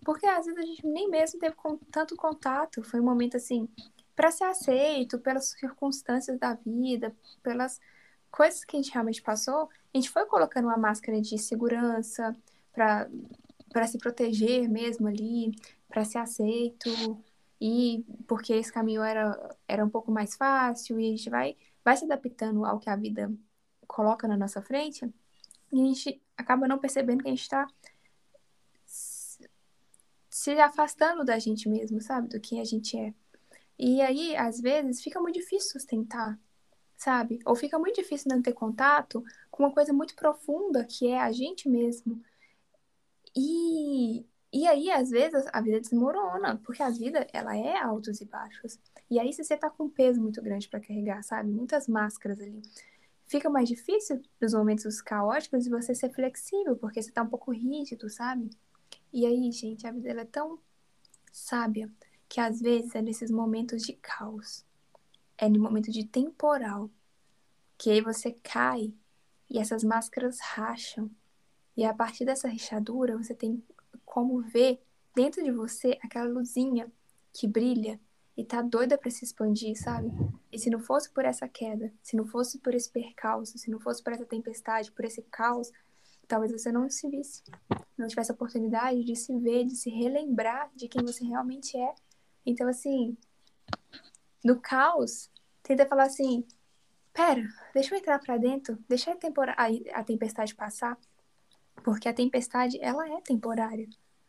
Porque 0.04 0.24
às 0.24 0.46
vezes 0.46 0.60
a 0.60 0.64
gente 0.64 0.86
nem 0.86 1.10
mesmo 1.10 1.40
teve 1.40 1.56
tanto 1.90 2.14
contato, 2.14 2.82
foi 2.84 3.00
um 3.00 3.04
momento 3.04 3.36
assim, 3.36 3.68
para 4.14 4.30
ser 4.30 4.44
aceito, 4.44 5.18
pelas 5.18 5.46
circunstâncias 5.46 6.38
da 6.38 6.54
vida, 6.54 7.14
pelas 7.42 7.80
coisas 8.30 8.64
que 8.64 8.76
a 8.76 8.80
gente 8.80 8.92
realmente 8.92 9.20
passou, 9.20 9.68
a 9.92 9.98
gente 9.98 10.08
foi 10.08 10.24
colocando 10.26 10.66
uma 10.66 10.76
máscara 10.76 11.20
de 11.20 11.36
segurança 11.38 12.34
para 12.72 13.08
para 13.72 13.86
se 13.86 13.98
proteger 13.98 14.68
mesmo 14.70 15.06
ali, 15.08 15.52
para 15.88 16.04
ser 16.04 16.18
aceito 16.18 16.88
e 17.60 18.04
porque 18.26 18.52
esse 18.54 18.72
caminho 18.72 19.02
era 19.02 19.56
era 19.66 19.84
um 19.84 19.90
pouco 19.90 20.10
mais 20.10 20.36
fácil 20.36 21.00
e 21.00 21.06
a 21.08 21.10
gente 21.10 21.28
vai 21.28 21.56
vai 21.86 21.96
se 21.96 22.04
adaptando 22.04 22.64
ao 22.64 22.80
que 22.80 22.90
a 22.90 22.96
vida 22.96 23.32
coloca 23.86 24.26
na 24.26 24.36
nossa 24.36 24.60
frente 24.60 25.08
e 25.72 25.80
a 25.80 25.84
gente 25.84 26.20
acaba 26.36 26.66
não 26.66 26.80
percebendo 26.80 27.22
que 27.22 27.28
a 27.28 27.30
gente 27.30 27.42
está 27.42 27.64
se 30.28 30.50
afastando 30.58 31.24
da 31.24 31.38
gente 31.38 31.68
mesmo, 31.68 32.00
sabe? 32.00 32.26
Do 32.26 32.40
que 32.40 32.58
a 32.58 32.64
gente 32.64 32.98
é. 32.98 33.14
E 33.78 34.00
aí, 34.02 34.34
às 34.34 34.60
vezes, 34.60 35.00
fica 35.00 35.20
muito 35.20 35.36
difícil 35.36 35.70
sustentar, 35.70 36.36
sabe? 36.96 37.38
Ou 37.46 37.54
fica 37.54 37.78
muito 37.78 38.02
difícil 38.02 38.32
não 38.34 38.42
ter 38.42 38.52
contato 38.52 39.22
com 39.48 39.62
uma 39.62 39.72
coisa 39.72 39.92
muito 39.92 40.16
profunda 40.16 40.84
que 40.84 41.06
é 41.06 41.20
a 41.20 41.30
gente 41.30 41.68
mesmo. 41.68 42.20
E, 43.36 44.26
e 44.52 44.66
aí, 44.66 44.90
às 44.90 45.10
vezes, 45.10 45.44
a 45.52 45.60
vida 45.60 45.80
desmorona, 45.80 46.60
porque 46.64 46.82
a 46.82 46.90
vida, 46.90 47.26
ela 47.32 47.56
é 47.56 47.76
altos 47.76 48.20
e 48.20 48.24
baixos. 48.24 48.78
E 49.10 49.18
aí, 49.18 49.32
se 49.32 49.44
você 49.44 49.56
tá 49.56 49.68
com 49.70 49.84
um 49.84 49.90
peso 49.90 50.20
muito 50.20 50.40
grande 50.42 50.68
para 50.68 50.80
carregar, 50.80 51.22
sabe? 51.22 51.50
Muitas 51.50 51.88
máscaras 51.88 52.40
ali. 52.40 52.62
fica 53.26 53.50
mais 53.50 53.68
difícil 53.68 54.22
nos 54.40 54.54
momentos 54.54 55.02
caóticos 55.02 55.64
de 55.64 55.70
você 55.70 55.94
ser 55.94 56.10
flexível, 56.12 56.76
porque 56.76 57.02
você 57.02 57.10
tá 57.12 57.22
um 57.22 57.28
pouco 57.28 57.52
rígido, 57.52 58.08
sabe? 58.08 58.50
E 59.12 59.26
aí, 59.26 59.50
gente, 59.52 59.86
a 59.86 59.92
vida 59.92 60.10
ela 60.10 60.22
é 60.22 60.24
tão 60.24 60.58
sábia 61.32 61.90
que 62.28 62.40
às 62.40 62.60
vezes 62.60 62.94
é 62.94 63.02
nesses 63.02 63.30
momentos 63.30 63.82
de 63.82 63.92
caos, 63.94 64.64
é 65.38 65.48
no 65.48 65.60
momento 65.60 65.90
de 65.90 66.04
temporal, 66.04 66.90
que 67.78 67.90
aí 67.90 68.00
você 68.00 68.32
cai 68.42 68.92
e 69.50 69.58
essas 69.58 69.84
máscaras 69.84 70.40
racham. 70.40 71.10
E 71.76 71.84
a 71.84 71.92
partir 71.94 72.24
dessa 72.24 72.48
rachadura, 72.48 73.16
você 73.16 73.34
tem 73.34 73.62
como 74.16 74.40
ver 74.40 74.82
dentro 75.14 75.44
de 75.44 75.52
você 75.52 75.98
aquela 76.02 76.26
luzinha 76.26 76.90
que 77.34 77.46
brilha 77.46 78.00
e 78.34 78.42
tá 78.42 78.62
doida 78.62 78.96
para 78.96 79.10
se 79.10 79.26
expandir, 79.26 79.78
sabe? 79.78 80.10
E 80.50 80.58
se 80.58 80.70
não 80.70 80.80
fosse 80.80 81.10
por 81.10 81.26
essa 81.26 81.46
queda, 81.46 81.92
se 82.02 82.16
não 82.16 82.24
fosse 82.24 82.58
por 82.60 82.74
esse 82.74 82.90
percalço, 82.90 83.58
se 83.58 83.70
não 83.70 83.78
fosse 83.78 84.02
por 84.02 84.14
essa 84.14 84.24
tempestade, 84.24 84.90
por 84.90 85.04
esse 85.04 85.20
caos, 85.24 85.70
talvez 86.26 86.50
você 86.50 86.72
não 86.72 86.88
se 86.88 87.06
visse, 87.10 87.42
não 87.94 88.08
tivesse 88.08 88.30
a 88.30 88.34
oportunidade 88.34 89.04
de 89.04 89.14
se 89.14 89.38
ver, 89.38 89.66
de 89.66 89.76
se 89.76 89.90
relembrar 89.90 90.70
de 90.74 90.88
quem 90.88 91.04
você 91.04 91.22
realmente 91.22 91.76
é. 91.76 91.94
Então, 92.46 92.66
assim, 92.68 93.18
no 94.42 94.58
caos, 94.58 95.30
tenta 95.62 95.84
falar 95.84 96.04
assim: 96.04 96.42
pera, 97.12 97.46
deixa 97.74 97.94
eu 97.94 97.98
entrar 97.98 98.18
para 98.18 98.38
dentro, 98.38 98.78
deixa 98.88 99.10
a, 99.10 99.14
a, 99.14 100.00
a 100.00 100.04
tempestade 100.04 100.54
passar, 100.54 100.98
porque 101.84 102.08
a 102.08 102.14
tempestade, 102.14 102.78
ela 102.80 103.06
é 103.10 103.20
temporária. 103.20 103.86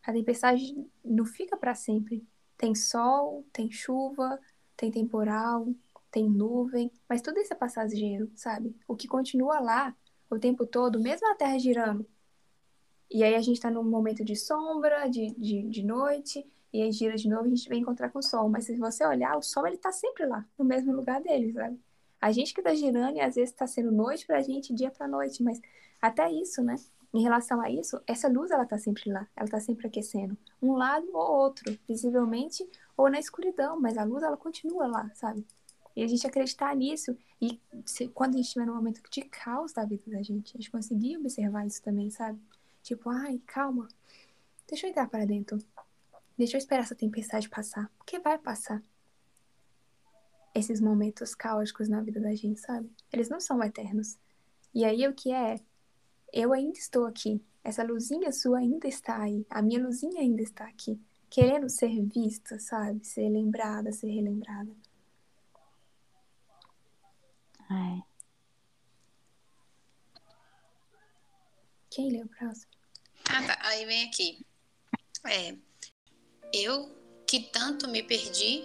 A 0.07 0.13
tempestade 0.13 0.73
não 1.03 1.25
fica 1.25 1.57
para 1.57 1.75
sempre. 1.75 2.25
Tem 2.57 2.73
sol, 2.73 3.45
tem 3.51 3.69
chuva, 3.69 4.39
tem 4.77 4.89
temporal, 4.89 5.67
tem 6.09 6.29
nuvem, 6.29 6.89
mas 7.09 7.21
tudo 7.21 7.39
isso 7.39 7.53
é 7.53 7.55
passageiro, 7.57 8.31
sabe? 8.33 8.73
O 8.87 8.95
que 8.95 9.05
continua 9.05 9.59
lá 9.59 9.93
o 10.29 10.39
tempo 10.39 10.65
todo, 10.65 10.99
mesmo 10.99 11.29
a 11.29 11.35
Terra 11.35 11.59
girando. 11.59 12.07
E 13.11 13.21
aí 13.21 13.35
a 13.35 13.41
gente 13.41 13.59
tá 13.59 13.69
num 13.69 13.83
momento 13.83 14.23
de 14.23 14.35
sombra, 14.35 15.09
de, 15.09 15.31
de, 15.37 15.63
de 15.63 15.83
noite, 15.83 16.45
e 16.71 16.81
aí 16.81 16.91
gira 16.91 17.15
de 17.15 17.27
novo 17.27 17.45
e 17.45 17.51
a 17.51 17.55
gente 17.55 17.69
vem 17.69 17.81
encontrar 17.81 18.09
com 18.09 18.19
o 18.19 18.23
Sol. 18.23 18.49
Mas 18.49 18.65
se 18.65 18.75
você 18.77 19.05
olhar, 19.05 19.37
o 19.37 19.41
Sol 19.41 19.67
ele 19.67 19.77
tá 19.77 19.91
sempre 19.91 20.25
lá, 20.25 20.45
no 20.57 20.63
mesmo 20.63 20.93
lugar 20.93 21.21
dele, 21.21 21.51
sabe? 21.51 21.79
A 22.19 22.31
gente 22.31 22.53
que 22.53 22.61
tá 22.61 22.73
girando 22.73 23.17
e 23.17 23.21
às 23.21 23.35
vezes 23.35 23.53
tá 23.53 23.67
sendo 23.67 23.91
noite 23.91 24.25
pra 24.25 24.41
gente, 24.41 24.73
dia 24.73 24.89
pra 24.89 25.07
noite, 25.07 25.43
mas 25.43 25.61
até 26.01 26.31
isso, 26.31 26.63
né? 26.63 26.75
Em 27.17 27.23
relação 27.23 27.59
a 27.59 27.67
isso, 27.67 27.99
essa 28.05 28.27
luz 28.27 28.51
ela 28.51 28.63
tá 28.63 28.77
sempre 28.77 29.11
lá, 29.11 29.27
ela 29.35 29.49
tá 29.49 29.59
sempre 29.59 29.87
aquecendo, 29.87 30.37
um 30.61 30.73
lado 30.73 31.09
ou 31.11 31.37
outro, 31.45 31.75
visivelmente 31.87 32.63
ou 32.95 33.09
na 33.09 33.17
escuridão, 33.17 33.79
mas 33.81 33.97
a 33.97 34.03
luz 34.03 34.21
ela 34.21 34.37
continua 34.37 34.85
lá, 34.85 35.09
sabe? 35.15 35.43
E 35.95 36.03
a 36.03 36.07
gente 36.07 36.27
acreditar 36.27 36.75
nisso 36.75 37.17
e 37.41 37.59
se, 37.87 38.07
quando 38.09 38.35
a 38.35 38.37
gente 38.37 38.45
estiver 38.45 38.67
no 38.67 38.75
momento 38.75 39.01
de 39.09 39.21
caos 39.23 39.73
da 39.73 39.83
vida 39.83 40.03
da 40.11 40.21
gente, 40.21 40.55
a 40.55 40.57
gente 40.59 40.69
conseguir 40.69 41.17
observar 41.17 41.65
isso 41.65 41.81
também, 41.81 42.11
sabe? 42.11 42.39
Tipo, 42.83 43.09
ai, 43.09 43.41
calma, 43.47 43.87
deixa 44.67 44.85
eu 44.85 44.91
entrar 44.91 45.09
para 45.09 45.25
dentro, 45.25 45.57
deixa 46.37 46.55
eu 46.55 46.59
esperar 46.59 46.83
essa 46.83 46.93
tempestade 46.93 47.49
passar, 47.49 47.91
porque 47.97 48.19
vai 48.19 48.37
passar. 48.37 48.79
Esses 50.53 50.79
momentos 50.79 51.33
caóticos 51.33 51.89
na 51.89 51.99
vida 51.99 52.19
da 52.19 52.35
gente, 52.35 52.59
sabe? 52.59 52.91
Eles 53.11 53.27
não 53.27 53.39
são 53.39 53.63
eternos. 53.63 54.19
E 54.71 54.85
aí 54.85 55.07
o 55.07 55.15
que 55.15 55.31
é 55.31 55.59
eu 56.33 56.53
ainda 56.53 56.77
estou 56.77 57.05
aqui. 57.05 57.41
Essa 57.63 57.83
luzinha 57.83 58.31
sua 58.31 58.59
ainda 58.59 58.87
está 58.87 59.21
aí. 59.21 59.45
A 59.49 59.61
minha 59.61 59.81
luzinha 59.81 60.21
ainda 60.21 60.41
está 60.41 60.65
aqui. 60.65 60.99
Querendo 61.29 61.69
ser 61.69 62.01
vista, 62.05 62.57
sabe? 62.59 63.05
Ser 63.05 63.29
lembrada, 63.29 63.91
ser 63.91 64.07
relembrada. 64.07 64.73
É. 67.69 68.01
Quem 71.89 72.11
lê 72.11 72.23
o 72.23 72.27
próximo? 72.27 72.71
Ah, 73.29 73.45
tá. 73.45 73.57
Aí 73.63 73.85
vem 73.85 74.07
aqui. 74.07 74.45
É. 75.25 75.57
Eu 76.53 76.95
que 77.27 77.41
tanto 77.51 77.89
me 77.89 78.01
perdi 78.01 78.63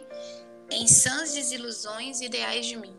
em 0.71 0.87
sãs 0.87 1.35
desilusões 1.35 2.21
ideais 2.21 2.67
de 2.67 2.77
mim. 2.77 2.97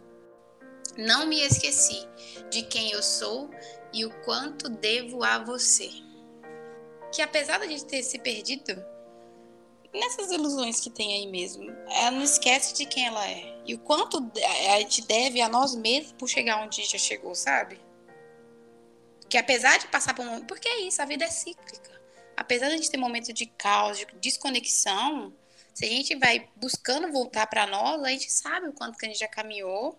Não 0.97 1.26
me 1.26 1.39
esqueci 1.41 2.06
de 2.52 2.63
quem 2.63 2.91
eu 2.91 3.02
sou 3.02 3.49
e 3.94 4.06
o 4.06 4.10
quanto 4.24 4.70
devo 4.70 5.24
a 5.24 5.38
você. 5.38 5.90
Que 7.14 7.22
apesar 7.22 7.60
de 7.60 7.66
a 7.66 7.68
gente 7.68 7.86
ter 7.86 8.02
se 8.02 8.18
perdido 8.18 8.84
nessas 9.94 10.32
ilusões 10.32 10.80
que 10.80 10.90
tem 10.90 11.14
aí 11.14 11.28
mesmo, 11.28 11.70
ela 11.90 12.12
não 12.12 12.24
esquece 12.24 12.74
de 12.74 12.86
quem 12.86 13.06
ela 13.06 13.30
é 13.30 13.62
e 13.66 13.76
o 13.76 13.80
quanto 13.80 14.18
a 14.18 14.80
gente 14.80 15.04
deve 15.04 15.40
a 15.40 15.48
nós 15.48 15.76
mesmos 15.76 16.14
por 16.14 16.28
chegar 16.28 16.64
onde 16.64 16.84
já 16.84 16.98
chegou, 16.98 17.36
sabe? 17.36 17.80
Que 19.30 19.38
apesar 19.38 19.78
de 19.78 19.88
passar 19.88 20.16
por 20.16 20.24
um 20.24 20.30
momento, 20.30 20.48
porque 20.48 20.68
é 20.68 20.82
isso, 20.82 21.02
a 21.02 21.06
vida 21.06 21.26
é 21.26 21.30
cíclica. 21.30 22.02
Apesar 22.36 22.68
de 22.68 22.74
a 22.74 22.78
gente 22.78 22.90
ter 22.90 22.98
momentos 22.98 23.32
de 23.32 23.46
caos, 23.46 24.00
de 24.00 24.08
desconexão, 24.20 25.32
se 25.74 25.86
a 25.86 25.88
gente 25.88 26.16
vai 26.16 26.50
buscando 26.56 27.12
voltar 27.12 27.48
para 27.48 27.68
nós, 27.68 28.04
a 28.04 28.10
gente 28.10 28.32
sabe 28.32 28.68
o 28.68 28.74
quanto 28.74 28.98
que 28.98 29.06
a 29.06 29.10
gente 29.10 29.20
já 29.20 29.28
caminhou 29.28 29.98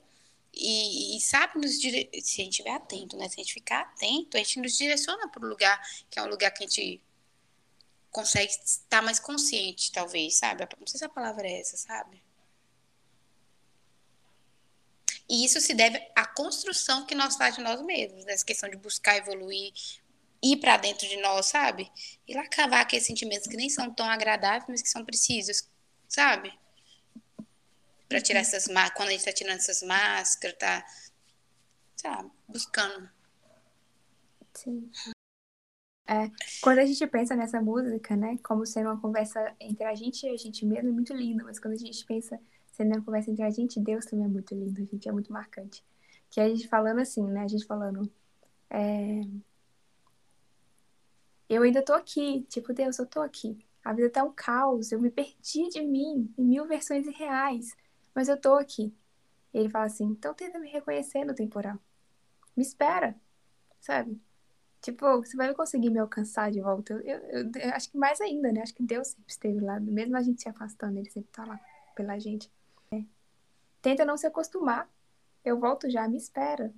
e, 0.57 1.17
e, 1.17 1.21
sabe 1.21 1.59
nos 1.59 1.81
dire... 1.81 2.09
se 2.23 2.40
a 2.40 2.45
gente 2.45 2.53
estiver 2.53 2.71
atento, 2.71 3.17
né? 3.17 3.29
Se 3.29 3.40
a 3.40 3.43
gente 3.43 3.55
ficar 3.55 3.81
atento, 3.81 4.37
a 4.37 4.40
gente 4.40 4.61
nos 4.61 4.77
direciona 4.77 5.29
para 5.29 5.45
o 5.45 5.49
lugar 5.49 5.81
que 6.11 6.19
é 6.19 6.23
um 6.23 6.29
lugar 6.29 6.51
que 6.51 6.64
a 6.64 6.67
gente 6.67 7.03
consegue 8.11 8.53
estar 8.64 9.03
mais 9.03 9.19
consciente, 9.19 9.90
talvez, 9.90 10.37
sabe? 10.37 10.67
Não 10.79 10.87
sei 10.87 10.99
se 10.99 11.05
a 11.05 11.09
palavra 11.09 11.47
é 11.49 11.61
essa, 11.61 11.77
sabe? 11.77 12.23
E 15.29 15.45
isso 15.45 15.61
se 15.61 15.75
deve 15.75 16.01
à 16.14 16.27
construção 16.27 17.07
que 17.07 17.14
nós 17.14 17.37
fazemos 17.37 17.57
de 17.57 17.62
nós 17.62 17.83
mesmos, 17.83 18.25
nessa 18.25 18.45
questão 18.45 18.69
de 18.69 18.77
buscar 18.77 19.17
evoluir, 19.17 19.73
ir 20.43 20.57
para 20.59 20.77
dentro 20.77 21.09
de 21.09 21.17
nós, 21.17 21.47
sabe? 21.47 21.90
E 22.29 22.35
lá 22.35 22.47
cavar 22.47 22.83
aqueles 22.83 23.07
sentimentos 23.07 23.49
que 23.49 23.57
nem 23.57 23.71
são 23.71 23.93
tão 23.93 24.07
agradáveis, 24.07 24.67
mas 24.69 24.83
que 24.83 24.88
são 24.88 25.05
precisos, 25.05 25.69
sabe? 26.07 26.53
Para 28.14 28.20
tirar 28.20 28.38
uhum. 28.38 28.42
essas 28.42 28.68
máscaras, 28.68 28.96
quando 28.96 29.09
a 29.09 29.11
gente 29.11 29.20
está 29.20 29.33
tirando 29.33 29.57
essas 29.57 29.83
máscaras, 29.83 30.57
tá, 30.57 30.87
tá 32.00 32.24
buscando. 32.46 33.11
Sim. 34.55 34.88
É, 36.07 36.31
quando 36.61 36.79
a 36.79 36.87
gente 36.87 37.05
pensa 37.09 37.35
nessa 37.35 37.61
música, 37.61 38.14
né, 38.14 38.38
como 38.44 38.64
sendo 38.64 38.90
uma 38.90 39.00
conversa 39.00 39.53
entre 39.59 39.85
a 39.85 39.94
gente 39.96 40.24
e 40.24 40.29
a 40.29 40.37
gente 40.37 40.64
mesmo, 40.64 40.90
é 40.90 40.92
muito 40.92 41.12
lindo, 41.12 41.44
mas 41.44 41.59
quando 41.59 41.74
a 41.74 41.79
gente 41.79 42.05
pensa 42.07 42.40
sendo 42.70 42.94
uma 42.94 43.05
conversa 43.05 43.33
entre 43.33 43.42
a 43.42 43.50
gente 43.50 43.81
e 43.81 43.83
Deus 43.83 44.05
também 44.05 44.27
é 44.27 44.29
muito 44.29 44.55
lindo, 44.55 44.81
a 44.81 44.85
gente 44.85 45.09
é 45.09 45.12
muito 45.12 45.33
marcante. 45.33 45.85
Que 46.31 46.40
a 46.40 46.48
gente 46.48 46.68
falando 46.68 47.00
assim, 47.00 47.27
né, 47.27 47.42
a 47.42 47.48
gente 47.48 47.66
falando, 47.66 48.09
é... 48.70 49.22
eu 51.48 51.62
ainda 51.62 51.83
tô 51.83 51.94
aqui, 51.94 52.46
tipo, 52.48 52.72
Deus, 52.72 52.96
eu 52.96 53.07
tô 53.07 53.20
aqui. 53.20 53.59
A 53.85 53.92
vida 53.92 54.09
tá 54.09 54.22
um 54.22 54.33
caos, 54.33 54.92
eu 54.92 55.00
me 55.00 55.11
perdi 55.11 55.68
de 55.68 55.83
mim 55.83 56.33
em 56.38 56.44
mil 56.44 56.64
versões 56.64 57.07
irreais 57.09 57.74
mas 58.14 58.29
eu 58.29 58.40
tô 58.40 58.55
aqui. 58.55 58.94
E 59.53 59.59
ele 59.59 59.68
fala 59.68 59.87
assim: 59.87 60.05
então 60.05 60.35
tenta 60.35 60.59
me 60.59 60.70
reconhecer 60.70 61.24
no 61.24 61.35
temporal. 61.35 61.79
Me 62.57 62.62
espera, 62.62 63.14
sabe? 63.81 64.20
Tipo, 64.81 65.16
você 65.16 65.37
vai 65.37 65.55
conseguir 65.55 65.90
me 65.90 65.98
alcançar 65.98 66.50
de 66.50 66.61
volta. 66.61 66.92
Eu, 66.92 67.00
eu, 67.03 67.50
eu, 67.55 67.70
acho 67.72 67.90
que 67.90 67.96
mais 67.96 68.20
ainda, 68.20 68.53
né? 68.53 68.61
Acho 68.61 68.74
que 68.74 68.83
Deus 68.83 69.09
sempre 69.09 69.31
esteve 69.31 69.61
lá, 69.61 69.81
mesmo 69.81 70.16
a 70.16 70.22
gente 70.22 70.42
se 70.42 70.48
afastando, 70.48 70.98
ele 70.98 71.11
sempre 71.11 71.31
tá 71.33 71.44
lá 71.44 71.59
pela 71.94 72.18
gente. 72.18 72.50
É. 72.92 73.03
Tenta 73.81 74.05
não 74.05 74.16
se 74.16 74.27
acostumar. 74.27 74.88
Eu 75.44 75.59
volto 75.59 75.88
já, 75.90 76.07
me 76.09 76.16
espera. 76.16 76.72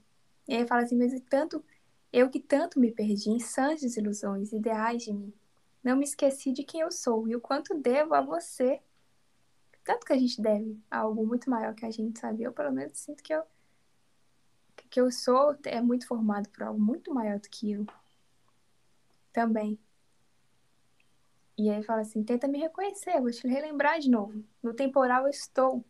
E 0.47 0.55
aí 0.55 0.67
fala 0.67 0.83
assim: 0.83 0.97
mas 0.97 1.21
tanto, 1.29 1.65
eu 2.13 2.31
que 2.31 2.41
tanto 2.41 2.79
me 2.79 2.93
perdi 2.93 3.31
em 3.31 3.41
sãs 3.41 3.81
desilusões, 3.81 4.53
ideais 4.53 5.03
de 5.03 5.13
mim. 5.13 5.33
Não 5.83 5.97
me 5.97 6.05
esqueci 6.05 6.53
de 6.53 6.65
quem 6.65 6.81
eu 6.81 6.93
sou 6.93 7.27
e 7.29 7.37
o 7.37 7.41
quanto 7.41 7.75
devo 7.75 8.15
a 8.15 8.21
você 8.21 8.81
tanto 9.87 10.05
que 10.05 10.13
a 10.13 10.19
gente 10.19 10.43
deve 10.43 10.77
a 10.91 10.99
algo 10.99 11.25
muito 11.25 11.49
maior 11.49 11.73
que 11.73 11.87
a 11.87 11.91
gente, 11.91 12.19
sabe? 12.19 12.43
Eu, 12.43 12.53
pelo 12.53 12.73
menos, 12.73 12.99
sinto 12.99 13.23
que 13.23 13.33
eu, 13.33 13.45
que 14.91 15.01
eu 15.01 15.11
sou 15.13 15.57
é 15.65 15.81
muito 15.81 16.07
formado 16.09 16.49
por 16.51 16.65
algo 16.65 16.81
muito 16.81 17.15
maior 17.15 17.39
do 17.39 17.49
que 17.49 17.71
eu. 17.71 17.87
Também. 19.33 19.79
E 21.57 21.71
aí 21.71 21.85
fala 21.85 22.01
assim: 22.01 22.25
tenta 22.25 22.49
me 22.49 22.59
reconhecer, 22.59 23.21
vou 23.21 23.31
te 23.31 23.47
relembrar 23.47 24.01
de 24.01 24.11
novo. 24.11 24.45
No 24.61 24.75
temporal 24.75 25.23
eu 25.23 25.31
estou. 25.31 25.85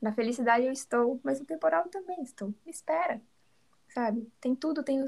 Na 0.00 0.12
felicidade 0.12 0.64
eu 0.64 0.72
estou, 0.72 1.20
mas 1.22 1.38
no 1.38 1.44
temporal 1.44 1.84
eu 1.84 1.90
também 1.90 2.22
estou. 2.22 2.48
Me 2.64 2.70
espera. 2.70 3.20
Sabe? 3.90 4.32
Tem 4.40 4.54
tudo, 4.54 4.82
tem 4.82 5.02
o, 5.02 5.06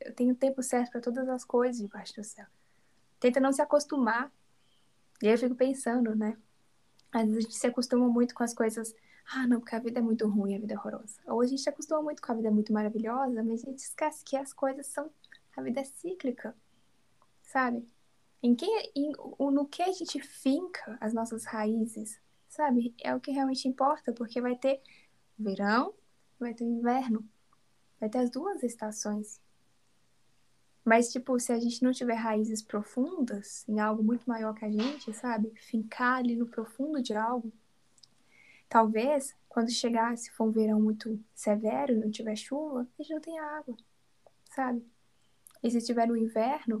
eu 0.00 0.14
tenho 0.14 0.32
o 0.32 0.36
tempo 0.36 0.62
certo 0.62 0.92
para 0.92 1.00
todas 1.00 1.28
as 1.28 1.44
coisas 1.44 1.82
debaixo 1.82 2.14
do 2.14 2.22
céu. 2.22 2.46
Tenta 3.18 3.40
não 3.40 3.52
se 3.52 3.60
acostumar. 3.60 4.32
E 5.20 5.26
aí 5.26 5.34
eu 5.34 5.38
fico 5.38 5.56
pensando, 5.56 6.14
né? 6.14 6.36
Às 7.12 7.22
vezes 7.22 7.38
a 7.38 7.40
gente 7.40 7.56
se 7.56 7.66
acostuma 7.66 8.08
muito 8.08 8.34
com 8.34 8.42
as 8.42 8.54
coisas. 8.54 8.94
Ah, 9.32 9.46
não, 9.46 9.60
porque 9.60 9.74
a 9.74 9.78
vida 9.78 9.98
é 9.98 10.02
muito 10.02 10.26
ruim, 10.28 10.56
a 10.56 10.58
vida 10.58 10.74
é 10.74 10.76
horrorosa. 10.76 11.20
Ou 11.26 11.40
a 11.40 11.46
gente 11.46 11.62
se 11.62 11.68
acostuma 11.68 12.02
muito 12.02 12.22
com 12.22 12.32
a 12.32 12.34
vida 12.34 12.50
muito 12.50 12.72
maravilhosa, 12.72 13.42
mas 13.42 13.64
a 13.64 13.70
gente 13.70 13.78
esquece 13.78 14.24
que 14.24 14.36
as 14.36 14.52
coisas 14.52 14.86
são. 14.86 15.10
A 15.56 15.62
vida 15.62 15.80
é 15.80 15.84
cíclica, 15.84 16.56
sabe? 17.42 17.86
Em 18.42 18.54
que, 18.54 18.66
em, 18.94 19.12
no 19.38 19.66
que 19.66 19.82
a 19.82 19.92
gente 19.92 20.20
finca 20.20 20.96
as 21.00 21.12
nossas 21.12 21.44
raízes, 21.44 22.20
sabe? 22.48 22.94
É 23.02 23.14
o 23.14 23.20
que 23.20 23.30
realmente 23.30 23.68
importa, 23.68 24.12
porque 24.12 24.40
vai 24.40 24.56
ter 24.56 24.80
verão, 25.38 25.94
vai 26.38 26.54
ter 26.54 26.64
inverno. 26.64 27.24
Vai 28.00 28.08
ter 28.08 28.18
as 28.18 28.30
duas 28.30 28.62
estações. 28.62 29.40
Mas, 30.84 31.12
tipo, 31.12 31.38
se 31.38 31.52
a 31.52 31.58
gente 31.58 31.82
não 31.82 31.92
tiver 31.92 32.14
raízes 32.14 32.62
profundas 32.62 33.68
em 33.68 33.78
algo 33.80 34.02
muito 34.02 34.24
maior 34.26 34.54
que 34.54 34.64
a 34.64 34.70
gente, 34.70 35.12
sabe? 35.12 35.52
Fincar 35.56 36.18
ali 36.18 36.34
no 36.34 36.46
profundo 36.46 37.02
de 37.02 37.14
algo, 37.14 37.52
talvez, 38.68 39.36
quando 39.48 39.70
chegar, 39.70 40.16
se 40.16 40.30
for 40.30 40.44
um 40.44 40.50
verão 40.50 40.80
muito 40.80 41.22
severo 41.34 41.98
não 41.98 42.10
tiver 42.10 42.36
chuva, 42.36 42.88
a 42.98 43.02
gente 43.02 43.12
não 43.12 43.20
tem 43.20 43.38
água, 43.38 43.76
sabe? 44.44 44.84
E 45.62 45.70
se 45.70 45.80
tiver 45.84 46.06
no 46.06 46.16
inverno, 46.16 46.80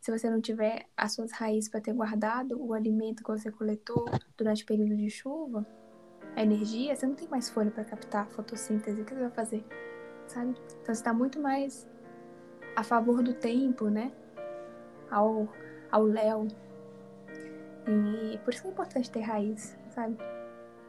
se 0.00 0.10
você 0.10 0.30
não 0.30 0.40
tiver 0.40 0.88
as 0.96 1.12
suas 1.12 1.30
raízes 1.30 1.68
para 1.68 1.80
ter 1.80 1.92
guardado 1.92 2.58
o 2.58 2.72
alimento 2.72 3.22
que 3.22 3.30
você 3.30 3.52
coletou 3.52 4.06
durante 4.36 4.62
o 4.62 4.66
período 4.66 4.96
de 4.96 5.10
chuva, 5.10 5.66
a 6.34 6.42
energia, 6.42 6.96
você 6.96 7.06
não 7.06 7.14
tem 7.14 7.28
mais 7.28 7.50
folha 7.50 7.70
para 7.70 7.84
captar 7.84 8.22
a 8.22 8.30
fotossíntese. 8.30 9.02
O 9.02 9.04
que 9.04 9.14
você 9.14 9.20
vai 9.20 9.30
fazer? 9.30 9.89
Sabe? 10.30 10.50
Então 10.50 10.86
você 10.86 10.92
está 10.92 11.12
muito 11.12 11.40
mais 11.40 11.88
a 12.76 12.84
favor 12.84 13.20
do 13.20 13.34
tempo, 13.34 13.88
né? 13.88 14.12
Ao, 15.10 15.48
ao 15.90 16.04
léu. 16.04 16.46
E 17.88 18.38
por 18.38 18.54
isso 18.54 18.62
que 18.62 18.68
é 18.68 18.70
importante 18.70 19.10
ter 19.10 19.22
raiz, 19.22 19.76
sabe? 19.88 20.16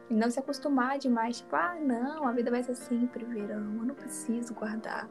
E 0.08 0.14
não 0.14 0.30
se 0.30 0.38
acostumar 0.38 0.96
demais, 0.98 1.38
tipo, 1.38 1.56
ah, 1.56 1.74
não, 1.74 2.28
a 2.28 2.32
vida 2.32 2.52
vai 2.52 2.62
ser 2.62 2.76
sempre 2.76 3.24
verão, 3.24 3.78
eu 3.78 3.84
não 3.84 3.94
preciso 3.94 4.54
guardar 4.54 5.08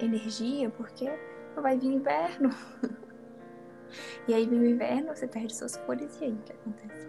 energia, 0.00 0.70
porque 0.70 1.10
vai 1.56 1.76
vir 1.76 1.94
inverno. 1.94 2.50
e 4.28 4.34
aí 4.34 4.46
vem 4.46 4.60
o 4.60 4.66
inverno, 4.66 5.08
você 5.08 5.26
perde 5.26 5.56
suas 5.56 5.76
folhas, 5.76 6.20
e 6.20 6.24
aí 6.24 6.32
o 6.32 6.42
que 6.42 6.52
acontece? 6.52 7.08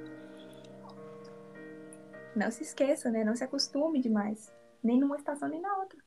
Não 2.35 2.49
se 2.49 2.63
esqueça, 2.63 3.11
né? 3.11 3.23
Não 3.23 3.35
se 3.35 3.43
acostume 3.43 4.01
demais. 4.01 4.51
Nem 4.83 4.99
numa 4.99 5.15
estação, 5.15 5.47
nem 5.47 5.61
na 5.61 5.77
outra. 5.77 5.97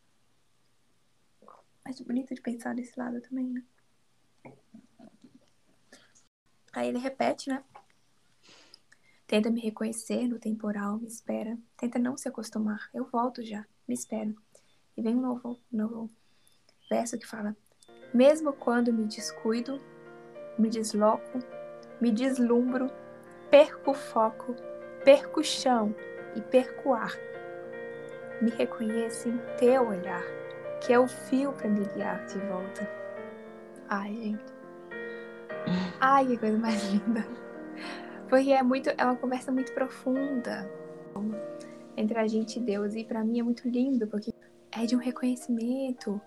Acho 1.84 2.04
bonito 2.04 2.34
de 2.34 2.42
pensar 2.42 2.74
desse 2.74 2.98
lado 2.98 3.20
também, 3.20 3.46
né? 3.46 3.64
Aí 6.72 6.88
ele 6.88 6.98
repete, 6.98 7.48
né? 7.48 7.64
Tenta 9.26 9.50
me 9.50 9.60
reconhecer 9.60 10.28
no 10.28 10.38
temporal, 10.38 10.98
me 10.98 11.06
espera. 11.06 11.58
Tenta 11.76 11.98
não 11.98 12.16
se 12.16 12.28
acostumar. 12.28 12.90
Eu 12.92 13.06
volto 13.06 13.42
já, 13.42 13.66
me 13.88 13.94
espera. 13.94 14.34
E 14.96 15.02
vem 15.02 15.16
um 15.16 15.20
novo, 15.20 15.58
novo 15.72 16.10
verso 16.90 17.18
que 17.18 17.26
fala: 17.26 17.56
Mesmo 18.12 18.52
quando 18.52 18.92
me 18.92 19.04
descuido, 19.04 19.80
me 20.58 20.68
desloco, 20.68 21.38
me 22.00 22.12
deslumbro, 22.12 22.88
perco 23.50 23.92
o 23.92 23.94
foco, 23.94 24.54
perco 25.04 25.40
o 25.40 25.44
chão 25.44 25.94
e 26.34 26.40
perco 26.40 26.90
o 26.90 26.94
ar. 26.94 27.12
Me 28.40 28.50
reconheça 28.50 29.28
em 29.28 29.38
teu 29.58 29.88
olhar, 29.88 30.22
que 30.80 30.92
é 30.92 30.98
o 30.98 31.08
fio 31.08 31.52
para 31.52 31.68
me 31.68 31.84
guiar 31.86 32.26
de 32.26 32.38
volta. 32.40 32.88
Ai, 33.88 34.14
gente. 34.14 34.44
Ai, 36.00 36.26
que 36.26 36.36
coisa 36.36 36.58
mais 36.58 36.82
linda. 36.92 37.26
Porque 38.28 38.52
é 38.52 38.62
muito, 38.62 38.90
é 38.90 39.04
uma 39.04 39.16
conversa 39.16 39.50
muito 39.52 39.72
profunda 39.72 40.68
entre 41.96 42.18
a 42.18 42.26
gente 42.26 42.58
e 42.58 42.62
Deus 42.62 42.94
e 42.94 43.04
para 43.04 43.24
mim 43.24 43.40
é 43.40 43.42
muito 43.42 43.66
lindo 43.68 44.06
porque 44.06 44.32
é 44.72 44.84
de 44.84 44.94
um 44.94 44.98
reconhecimento 44.98 46.20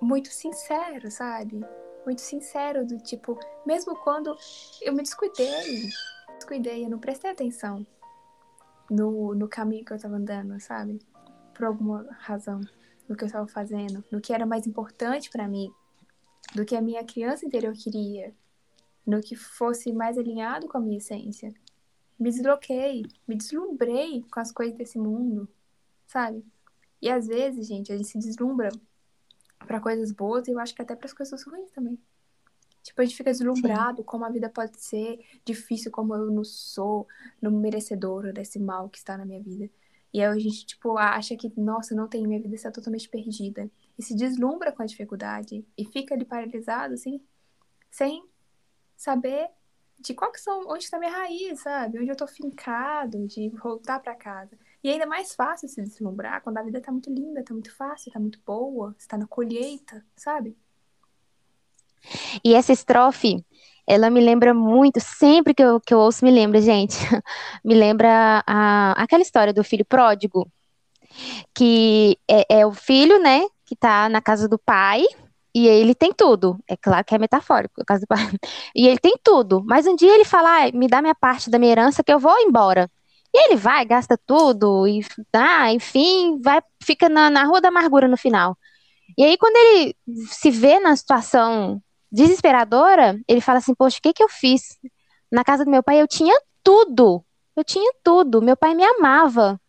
muito 0.00 0.28
sincero, 0.28 1.10
sabe? 1.10 1.64
Muito 2.04 2.20
sincero, 2.20 2.84
do 2.84 2.98
tipo, 2.98 3.38
mesmo 3.64 3.94
quando 3.96 4.36
eu 4.80 4.92
me 4.92 5.02
descuidei, 5.02 5.90
descuidei, 6.36 6.84
eu 6.84 6.90
não 6.90 6.98
prestei 6.98 7.30
atenção 7.30 7.86
no, 8.90 9.34
no 9.34 9.48
caminho 9.48 9.84
que 9.84 9.92
eu 9.92 9.98
tava 9.98 10.16
andando, 10.16 10.58
sabe? 10.60 10.98
Por 11.54 11.64
alguma 11.64 12.06
razão, 12.18 12.60
no 13.08 13.16
que 13.16 13.24
eu 13.24 13.30
tava 13.30 13.46
fazendo, 13.46 14.04
no 14.10 14.20
que 14.20 14.32
era 14.32 14.44
mais 14.44 14.66
importante 14.66 15.30
para 15.30 15.46
mim, 15.46 15.72
do 16.54 16.64
que 16.64 16.74
a 16.74 16.82
minha 16.82 17.04
criança 17.04 17.46
interior 17.46 17.72
queria, 17.74 18.34
no 19.06 19.20
que 19.20 19.36
fosse 19.36 19.92
mais 19.92 20.18
alinhado 20.18 20.68
com 20.68 20.78
a 20.78 20.80
minha 20.80 20.98
essência. 20.98 21.54
Me 22.18 22.30
desloquei, 22.30 23.04
me 23.26 23.36
deslumbrei 23.36 24.24
com 24.30 24.40
as 24.40 24.52
coisas 24.52 24.76
desse 24.76 24.98
mundo, 24.98 25.48
sabe? 26.06 26.44
E 27.00 27.08
às 27.08 27.26
vezes, 27.26 27.66
gente, 27.66 27.92
a 27.92 27.96
gente 27.96 28.08
se 28.08 28.18
deslumbra 28.18 28.68
para 29.58 29.80
coisas 29.80 30.12
boas 30.12 30.46
e 30.48 30.50
eu 30.50 30.58
acho 30.58 30.74
que 30.74 30.82
até 30.82 30.94
para 30.94 31.06
as 31.06 31.14
coisas 31.14 31.42
ruins 31.44 31.70
também. 31.70 31.98
Tipo, 32.90 33.02
a 33.02 33.04
gente 33.04 33.16
fica 33.16 33.30
deslumbrado 33.30 33.98
Sim. 33.98 34.02
como 34.02 34.24
a 34.24 34.28
vida 34.28 34.48
pode 34.48 34.76
ser 34.80 35.24
difícil, 35.44 35.92
como 35.92 36.12
eu 36.12 36.28
não 36.28 36.42
sou, 36.42 37.06
não 37.40 37.52
merecedora 37.52 38.32
desse 38.32 38.58
mal 38.58 38.88
que 38.88 38.98
está 38.98 39.16
na 39.16 39.24
minha 39.24 39.40
vida. 39.40 39.70
E 40.12 40.20
aí 40.20 40.26
a 40.26 40.38
gente, 40.40 40.66
tipo, 40.66 40.98
acha 40.98 41.36
que, 41.36 41.52
nossa, 41.56 41.94
não 41.94 42.08
tem, 42.08 42.26
minha 42.26 42.42
vida 42.42 42.56
está 42.56 42.68
totalmente 42.68 43.08
perdida. 43.08 43.70
E 43.96 44.02
se 44.02 44.12
deslumbra 44.12 44.72
com 44.72 44.82
a 44.82 44.86
dificuldade 44.86 45.64
e 45.78 45.84
fica 45.84 46.14
ali 46.14 46.24
paralisado, 46.24 46.94
assim, 46.94 47.20
sem 47.88 48.24
saber 48.96 49.48
de 50.00 50.12
qual 50.12 50.32
que 50.32 50.40
são, 50.40 50.66
onde 50.66 50.82
está 50.82 50.98
minha 50.98 51.12
raiz, 51.12 51.60
sabe? 51.60 52.00
Onde 52.00 52.10
eu 52.10 52.16
tô 52.16 52.26
fincado, 52.26 53.24
de 53.28 53.50
voltar 53.50 54.00
para 54.00 54.16
casa. 54.16 54.58
E 54.82 54.90
ainda 54.90 55.06
mais 55.06 55.32
fácil 55.32 55.68
se 55.68 55.80
deslumbrar 55.80 56.42
quando 56.42 56.58
a 56.58 56.62
vida 56.62 56.80
tá 56.80 56.90
muito 56.90 57.08
linda, 57.08 57.44
tá 57.44 57.54
muito 57.54 57.72
fácil, 57.72 58.10
tá 58.10 58.18
muito 58.18 58.40
boa, 58.44 58.96
está 58.98 59.16
na 59.16 59.28
colheita, 59.28 60.04
sabe? 60.16 60.56
E 62.44 62.54
essa 62.54 62.72
estrofe, 62.72 63.44
ela 63.86 64.10
me 64.10 64.20
lembra 64.20 64.54
muito, 64.54 65.00
sempre 65.00 65.54
que 65.54 65.62
eu, 65.62 65.80
que 65.80 65.92
eu 65.92 65.98
ouço, 65.98 66.24
me 66.24 66.30
lembra, 66.30 66.60
gente, 66.60 66.96
me 67.64 67.74
lembra 67.74 68.42
a, 68.46 68.92
aquela 68.92 69.22
história 69.22 69.52
do 69.52 69.64
filho 69.64 69.84
pródigo, 69.84 70.50
que 71.54 72.16
é, 72.28 72.60
é 72.60 72.66
o 72.66 72.72
filho, 72.72 73.20
né, 73.20 73.42
que 73.66 73.74
tá 73.76 74.08
na 74.08 74.20
casa 74.20 74.48
do 74.48 74.58
pai, 74.58 75.04
e 75.54 75.66
ele 75.66 75.94
tem 75.94 76.12
tudo. 76.12 76.58
É 76.68 76.76
claro 76.76 77.04
que 77.04 77.14
é 77.14 77.18
metafórico, 77.18 77.84
casa 77.84 78.02
do 78.02 78.06
pai. 78.06 78.18
E 78.74 78.86
ele 78.86 78.98
tem 78.98 79.14
tudo. 79.22 79.62
Mas 79.66 79.86
um 79.86 79.96
dia 79.96 80.14
ele 80.14 80.24
fala, 80.24 80.66
ah, 80.66 80.70
me 80.72 80.86
dá 80.86 81.02
minha 81.02 81.14
parte 81.14 81.50
da 81.50 81.58
minha 81.58 81.72
herança 81.72 82.04
que 82.04 82.12
eu 82.12 82.20
vou 82.20 82.38
embora. 82.38 82.88
E 83.34 83.46
ele 83.46 83.56
vai, 83.56 83.84
gasta 83.84 84.18
tudo, 84.26 84.86
e 84.88 85.04
ah, 85.32 85.72
enfim, 85.72 86.40
vai, 86.42 86.60
fica 86.82 87.08
na, 87.08 87.30
na 87.30 87.44
rua 87.44 87.60
da 87.60 87.68
amargura 87.68 88.08
no 88.08 88.16
final. 88.16 88.56
E 89.16 89.24
aí, 89.24 89.36
quando 89.38 89.56
ele 89.56 89.96
se 90.28 90.50
vê 90.50 90.80
na 90.80 90.96
situação 90.96 91.80
desesperadora, 92.10 93.20
ele 93.28 93.40
fala 93.40 93.58
assim: 93.58 93.74
Poxa, 93.74 93.98
o 93.98 94.02
que, 94.02 94.12
que 94.12 94.22
eu 94.22 94.28
fiz? 94.28 94.78
Na 95.30 95.44
casa 95.44 95.64
do 95.64 95.70
meu 95.70 95.82
pai 95.82 96.00
eu 96.00 96.08
tinha 96.08 96.38
tudo. 96.62 97.24
Eu 97.56 97.64
tinha 97.64 97.92
tudo. 98.02 98.42
Meu 98.42 98.56
pai 98.56 98.74
me 98.74 98.84
amava. 98.84 99.60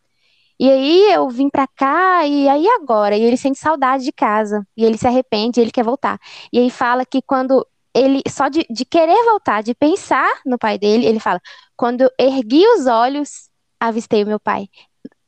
E 0.60 0.70
aí 0.70 1.12
eu 1.12 1.28
vim 1.30 1.50
pra 1.50 1.68
cá, 1.68 2.26
e 2.26 2.48
aí 2.48 2.68
agora? 2.68 3.18
E 3.18 3.24
ele 3.24 3.38
sente 3.38 3.58
saudade 3.58 4.04
de 4.04 4.12
casa. 4.12 4.66
E 4.78 4.86
ele 4.86 4.98
se 4.98 5.08
arrepende, 5.08 5.60
ele 5.60 5.72
quer 5.72 5.84
voltar. 5.84 6.20
E 6.54 6.60
aí 6.60 6.70
fala 6.70 7.06
que 7.06 7.22
quando 7.22 7.66
ele, 7.94 8.22
só 8.30 8.48
de, 8.48 8.66
de 8.70 8.86
querer 8.86 9.24
voltar, 9.26 9.64
de 9.64 9.74
pensar 9.74 10.42
no 10.46 10.58
pai 10.58 10.78
dele, 10.78 11.06
ele 11.06 11.20
fala: 11.20 11.42
Quando 11.76 12.02
eu 12.02 12.12
ergui 12.20 12.66
os 12.76 12.86
olhos, 12.88 13.50
avistei 13.80 14.24
o 14.24 14.28
meu 14.28 14.40
pai. 14.40 14.68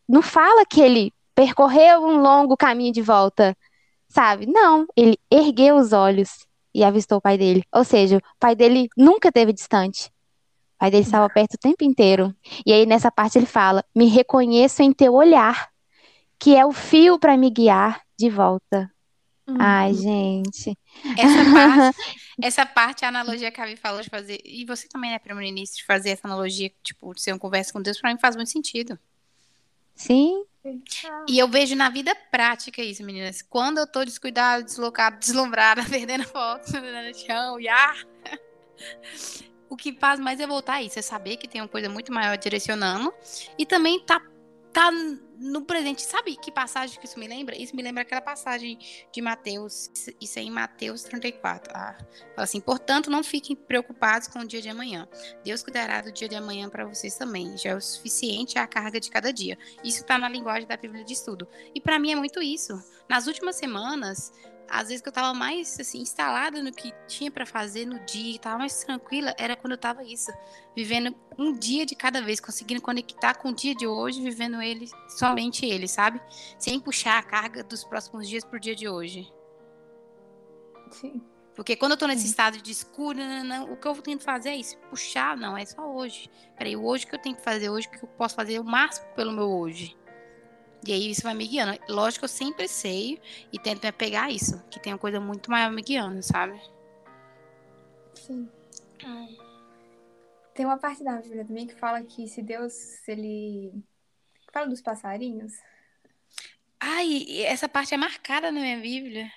Não 0.07 0.21
fala 0.21 0.65
que 0.65 0.81
ele 0.81 1.11
percorreu 1.35 2.03
um 2.03 2.21
longo 2.21 2.55
caminho 2.55 2.93
de 2.93 3.01
volta, 3.01 3.57
sabe? 4.07 4.45
Não, 4.45 4.85
ele 4.95 5.17
ergueu 5.31 5.77
os 5.77 5.93
olhos 5.93 6.45
e 6.73 6.83
avistou 6.83 7.17
o 7.17 7.21
pai 7.21 7.37
dele. 7.37 7.63
Ou 7.71 7.83
seja, 7.83 8.17
o 8.17 8.21
pai 8.39 8.55
dele 8.55 8.89
nunca 8.97 9.29
esteve 9.29 9.53
distante. 9.53 10.07
O 10.07 10.79
pai 10.79 10.91
dele 10.91 11.03
estava 11.03 11.29
perto 11.29 11.53
o 11.53 11.57
tempo 11.57 11.83
inteiro. 11.83 12.35
E 12.65 12.73
aí 12.73 12.85
nessa 12.85 13.11
parte 13.11 13.37
ele 13.37 13.45
fala: 13.45 13.83
"Me 13.95 14.07
reconheço 14.07 14.81
em 14.81 14.91
teu 14.91 15.13
olhar, 15.13 15.69
que 16.39 16.55
é 16.55 16.65
o 16.65 16.71
fio 16.71 17.19
para 17.19 17.37
me 17.37 17.49
guiar 17.49 18.01
de 18.17 18.29
volta." 18.29 18.91
Uhum. 19.47 19.57
Ai, 19.59 19.93
gente. 19.93 20.77
Essa 21.17 21.43
parte, 21.53 21.97
essa 22.41 22.65
parte, 22.65 23.05
a 23.05 23.09
analogia 23.09 23.51
que 23.51 23.59
a 23.59 23.65
Vi 23.65 23.75
falou 23.75 24.01
de 24.01 24.09
fazer, 24.09 24.39
e 24.43 24.65
você 24.65 24.87
também, 24.87 25.11
né, 25.11 25.19
primeiro-ministro, 25.19 25.79
de 25.79 25.85
fazer 25.85 26.11
essa 26.11 26.27
analogia, 26.27 26.71
tipo, 26.81 27.13
de 27.13 27.21
ser 27.21 27.33
uma 27.33 27.39
conversa 27.39 27.73
com 27.73 27.81
Deus, 27.81 27.99
para 27.99 28.11
mim 28.11 28.19
faz 28.19 28.35
muito 28.35 28.49
sentido. 28.49 28.97
Sim. 29.95 30.45
E 31.27 31.37
eu 31.37 31.47
vejo 31.47 31.75
na 31.75 31.89
vida 31.89 32.15
prática 32.31 32.81
isso, 32.81 33.03
meninas. 33.03 33.41
Quando 33.41 33.79
eu 33.79 33.87
tô 33.87 34.03
descuidada, 34.05 34.63
deslocada, 34.63 35.17
deslumbrada, 35.19 35.83
perdendo 35.83 36.23
foco 36.23 36.63
no 36.71 37.13
chão 37.13 37.59
e 37.59 37.67
ar, 37.67 37.97
o 39.69 39.75
que 39.75 39.93
faz 39.93 40.19
mais 40.19 40.39
é 40.39 40.47
voltar 40.47 40.75
a 40.75 40.83
isso, 40.83 40.97
é 40.97 41.01
saber 41.01 41.37
que 41.37 41.47
tem 41.47 41.61
uma 41.61 41.67
coisa 41.67 41.89
muito 41.89 42.13
maior 42.13 42.37
direcionando 42.37 43.13
e 43.57 43.65
também 43.65 43.99
tá 44.05 44.21
tá 44.73 44.91
no 45.37 45.61
presente. 45.61 46.01
Sabe 46.01 46.35
que 46.35 46.51
passagem 46.51 46.99
que 46.99 47.05
isso 47.05 47.19
me 47.19 47.27
lembra? 47.27 47.55
Isso 47.55 47.75
me 47.75 47.83
lembra 47.83 48.01
aquela 48.01 48.21
passagem 48.21 48.77
de 49.11 49.21
Mateus, 49.21 49.89
isso 50.19 50.39
é 50.39 50.41
em 50.41 50.49
Mateus 50.49 51.03
34. 51.03 51.71
Ah, 51.75 51.95
fala 51.97 52.43
assim: 52.43 52.59
portanto, 52.59 53.09
não 53.09 53.23
fiquem 53.23 53.55
preocupados 53.55 54.27
com 54.27 54.39
o 54.39 54.47
dia 54.47 54.61
de 54.61 54.69
amanhã. 54.69 55.07
Deus 55.43 55.61
cuidará 55.61 56.01
do 56.01 56.11
dia 56.11 56.27
de 56.27 56.35
amanhã 56.35 56.69
para 56.69 56.85
vocês 56.85 57.15
também. 57.15 57.57
Já 57.57 57.71
é 57.71 57.75
o 57.75 57.81
suficiente 57.81 58.57
a 58.57 58.65
carga 58.65 58.99
de 58.99 59.09
cada 59.09 59.31
dia. 59.31 59.57
Isso 59.83 60.01
está 60.01 60.17
na 60.17 60.27
linguagem 60.27 60.67
da 60.67 60.75
Bíblia 60.75 61.03
de 61.03 61.13
Estudo. 61.13 61.47
E 61.75 61.79
para 61.79 61.99
mim 61.99 62.11
é 62.11 62.15
muito 62.15 62.41
isso. 62.41 62.73
Nas 63.07 63.27
últimas 63.27 63.55
semanas, 63.55 64.33
às 64.69 64.87
vezes 64.87 65.01
que 65.01 65.09
eu 65.09 65.13
tava 65.13 65.33
mais 65.33 65.79
assim 65.79 65.99
instalada 65.99 66.61
no 66.61 66.71
que 66.71 66.93
tinha 67.07 67.29
para 67.29 67.45
fazer 67.45 67.85
no 67.85 67.99
dia, 68.05 68.39
tava 68.39 68.59
mais 68.59 68.83
tranquila, 68.83 69.33
era 69.37 69.55
quando 69.55 69.73
eu 69.73 69.77
tava 69.77 70.03
isso, 70.03 70.31
vivendo 70.75 71.15
um 71.37 71.53
dia 71.53 71.85
de 71.85 71.95
cada 71.95 72.21
vez, 72.21 72.39
conseguindo 72.39 72.81
conectar 72.81 73.35
com 73.35 73.49
o 73.49 73.55
dia 73.55 73.75
de 73.75 73.87
hoje, 73.87 74.21
vivendo 74.21 74.61
ele 74.61 74.89
somente 75.09 75.65
ele, 75.65 75.87
sabe? 75.87 76.21
Sem 76.57 76.79
puxar 76.79 77.17
a 77.17 77.23
carga 77.23 77.63
dos 77.63 77.83
próximos 77.83 78.27
dias 78.27 78.43
pro 78.43 78.59
dia 78.59 78.75
de 78.75 78.87
hoje. 78.87 79.31
Sim. 80.91 81.21
Porque 81.55 81.75
quando 81.75 81.91
eu 81.91 81.97
tô 81.97 82.07
nesse 82.07 82.25
estado 82.25 82.59
de 82.59 82.71
escuro, 82.71 83.19
não, 83.19 83.43
não, 83.43 83.73
o 83.73 83.77
que 83.77 83.87
eu 83.87 83.93
tento 84.01 84.23
fazer 84.23 84.49
é 84.49 84.55
isso, 84.55 84.77
puxar, 84.89 85.37
não, 85.37 85.55
é 85.55 85.65
só 85.65 85.87
hoje. 85.87 86.29
Peraí, 86.57 86.75
o 86.75 86.83
hoje 86.83 87.05
que 87.05 87.13
eu 87.13 87.19
tenho 87.19 87.35
que 87.35 87.43
fazer 87.43 87.69
hoje, 87.69 87.87
que 87.87 88.03
eu 88.03 88.09
posso 88.09 88.35
fazer 88.35 88.59
o 88.59 88.63
máximo 88.63 89.05
pelo 89.15 89.31
meu 89.31 89.49
hoje. 89.49 89.95
E 90.85 90.91
aí 90.91 91.11
isso 91.11 91.23
vai 91.23 91.33
me 91.33 91.47
guiando. 91.47 91.79
Lógico 91.87 92.21
que 92.21 92.25
eu 92.25 92.29
sempre 92.29 92.67
sei 92.67 93.21
e 93.51 93.59
tento 93.59 93.83
me 93.83 93.89
apegar 93.89 94.25
a 94.25 94.31
isso, 94.31 94.61
que 94.69 94.79
tem 94.79 94.93
uma 94.93 94.99
coisa 94.99 95.19
muito 95.19 95.49
maior 95.49 95.71
me 95.71 95.81
guiando, 95.81 96.21
sabe? 96.21 96.59
Sim. 98.13 98.49
Ai. 99.03 99.37
Tem 100.53 100.65
uma 100.65 100.77
parte 100.77 101.03
da 101.03 101.19
Bíblia 101.21 101.45
também 101.45 101.65
que 101.65 101.75
fala 101.75 102.03
que 102.03 102.27
se 102.27 102.41
Deus, 102.41 102.73
se 102.73 103.11
ele. 103.11 103.83
Fala 104.51 104.67
dos 104.67 104.81
passarinhos. 104.81 105.53
Ai, 106.79 107.43
essa 107.43 107.67
parte 107.67 107.93
é 107.93 107.97
marcada 107.97 108.51
na 108.51 108.59
minha 108.59 108.79
Bíblia. 108.79 109.31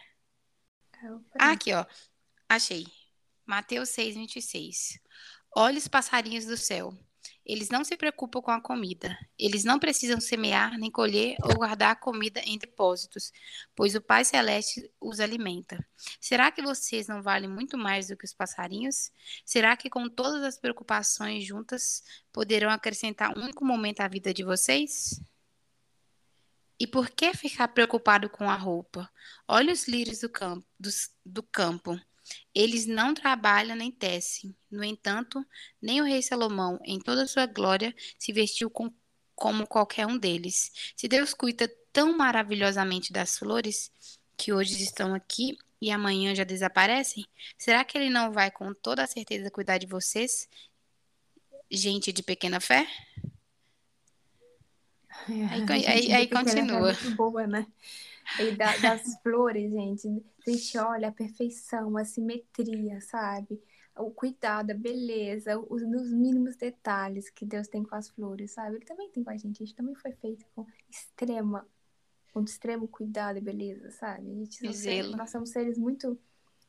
Ah, 1.38 1.52
aqui, 1.52 1.72
ó. 1.72 1.86
Achei. 2.48 2.86
Mateus 3.46 3.90
6, 3.90 4.16
26. 4.16 5.00
Olhe 5.54 5.78
os 5.78 5.88
passarinhos 5.88 6.44
do 6.44 6.56
céu. 6.56 6.92
Eles 7.46 7.68
não 7.68 7.84
se 7.84 7.96
preocupam 7.96 8.42
com 8.42 8.50
a 8.50 8.60
comida. 8.60 9.16
Eles 9.38 9.62
não 9.62 9.78
precisam 9.78 10.20
semear, 10.20 10.76
nem 10.76 10.90
colher 10.90 11.36
ou 11.44 11.54
guardar 11.54 11.92
a 11.92 11.96
comida 11.96 12.40
em 12.44 12.58
depósitos, 12.58 13.32
pois 13.74 13.94
o 13.94 14.00
Pai 14.00 14.24
Celeste 14.24 14.90
os 15.00 15.20
alimenta. 15.20 15.86
Será 16.20 16.50
que 16.50 16.60
vocês 16.60 17.06
não 17.06 17.22
valem 17.22 17.48
muito 17.48 17.78
mais 17.78 18.08
do 18.08 18.16
que 18.16 18.24
os 18.24 18.34
passarinhos? 18.34 19.12
Será 19.44 19.76
que 19.76 19.88
com 19.88 20.08
todas 20.08 20.42
as 20.42 20.58
preocupações 20.58 21.44
juntas 21.44 22.02
poderão 22.32 22.68
acrescentar 22.68 23.38
um 23.38 23.44
único 23.44 23.64
momento 23.64 24.00
à 24.00 24.08
vida 24.08 24.34
de 24.34 24.42
vocês? 24.42 25.22
E 26.80 26.86
por 26.86 27.08
que 27.08 27.32
ficar 27.32 27.68
preocupado 27.68 28.28
com 28.28 28.50
a 28.50 28.56
roupa? 28.56 29.08
Olha 29.46 29.72
os 29.72 29.86
lírios 29.86 30.18
do 30.18 30.28
campo. 30.28 30.66
Do, 30.78 30.90
do 31.24 31.42
campo. 31.44 31.98
Eles 32.54 32.86
não 32.86 33.14
trabalham 33.14 33.76
nem 33.76 33.90
tecem. 33.90 34.54
No 34.70 34.84
entanto, 34.84 35.44
nem 35.80 36.00
o 36.00 36.04
rei 36.04 36.22
Salomão, 36.22 36.78
em 36.84 36.98
toda 36.98 37.24
a 37.24 37.26
sua 37.26 37.46
glória, 37.46 37.94
se 38.18 38.32
vestiu 38.32 38.70
com, 38.70 38.92
como 39.34 39.66
qualquer 39.66 40.06
um 40.06 40.18
deles. 40.18 40.72
Se 40.96 41.06
Deus 41.08 41.34
cuida 41.34 41.70
tão 41.92 42.16
maravilhosamente 42.16 43.12
das 43.12 43.38
flores, 43.38 43.90
que 44.36 44.52
hoje 44.52 44.82
estão 44.82 45.14
aqui 45.14 45.56
e 45.80 45.90
amanhã 45.90 46.34
já 46.34 46.44
desaparecem, 46.44 47.24
será 47.58 47.84
que 47.84 47.96
ele 47.96 48.10
não 48.10 48.32
vai 48.32 48.50
com 48.50 48.72
toda 48.74 49.02
a 49.02 49.06
certeza 49.06 49.50
cuidar 49.50 49.78
de 49.78 49.86
vocês, 49.86 50.48
gente 51.70 52.12
de 52.12 52.22
pequena 52.22 52.60
fé? 52.60 52.86
Aí, 55.28 55.86
aí, 55.86 56.12
aí 56.12 56.26
continua. 56.28 56.90
É 56.90 56.94
muito 56.94 57.10
boa, 57.16 57.46
né? 57.46 57.66
E 58.38 58.50
da, 58.52 58.76
das 58.76 59.20
flores, 59.22 59.72
gente. 59.72 60.22
A 60.46 60.50
gente 60.50 60.78
olha 60.78 61.08
a 61.08 61.12
perfeição, 61.12 61.96
a 61.96 62.04
simetria, 62.04 63.00
sabe? 63.00 63.60
O 63.96 64.10
cuidado, 64.10 64.70
a 64.70 64.74
beleza, 64.74 65.58
os, 65.58 65.82
os 65.82 66.12
mínimos 66.12 66.56
detalhes 66.56 67.28
que 67.30 67.44
Deus 67.44 67.66
tem 67.66 67.82
com 67.82 67.94
as 67.94 68.08
flores, 68.10 68.52
sabe? 68.52 68.76
Ele 68.76 68.84
também 68.84 69.10
tem 69.10 69.24
com 69.24 69.30
a 69.30 69.36
gente. 69.36 69.62
A 69.62 69.66
gente 69.66 69.74
também 69.74 69.94
foi 69.94 70.12
feito 70.12 70.46
com 70.54 70.66
extrema, 70.88 71.66
com 72.32 72.42
extremo 72.42 72.86
cuidado 72.86 73.38
e 73.38 73.40
beleza, 73.40 73.90
sabe? 73.90 74.30
A 74.30 74.34
gente 74.34 74.72
seres, 74.74 75.10
nós 75.12 75.30
somos 75.30 75.50
seres 75.50 75.76
muito, 75.76 76.18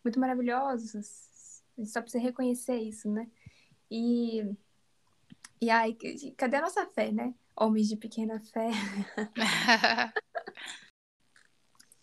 muito 0.04 0.20
maravilhosos. 0.20 0.96
A 1.78 1.82
gente 1.82 1.92
só 1.92 2.02
precisa 2.02 2.24
reconhecer 2.24 2.78
isso, 2.78 3.12
né? 3.12 3.30
E, 3.92 4.44
e 5.62 5.70
aí, 5.70 5.96
cadê 6.36 6.58
a 6.58 6.62
nossa 6.62 6.86
fé, 6.88 7.12
né? 7.12 7.36
Homens 7.56 7.88
de 7.88 7.96
pequena 7.96 8.40
fé. 8.40 8.70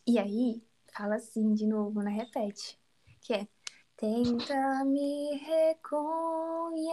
E 0.07 0.19
aí, 0.19 0.63
fala 0.97 1.17
assim 1.17 1.53
de 1.55 1.67
novo, 1.67 2.01
né? 2.03 2.11
Repete. 2.11 2.79
Que 3.21 3.35
é 3.35 3.49
Tenta 3.97 4.85
me 4.85 5.37
reconhecer 5.39 6.85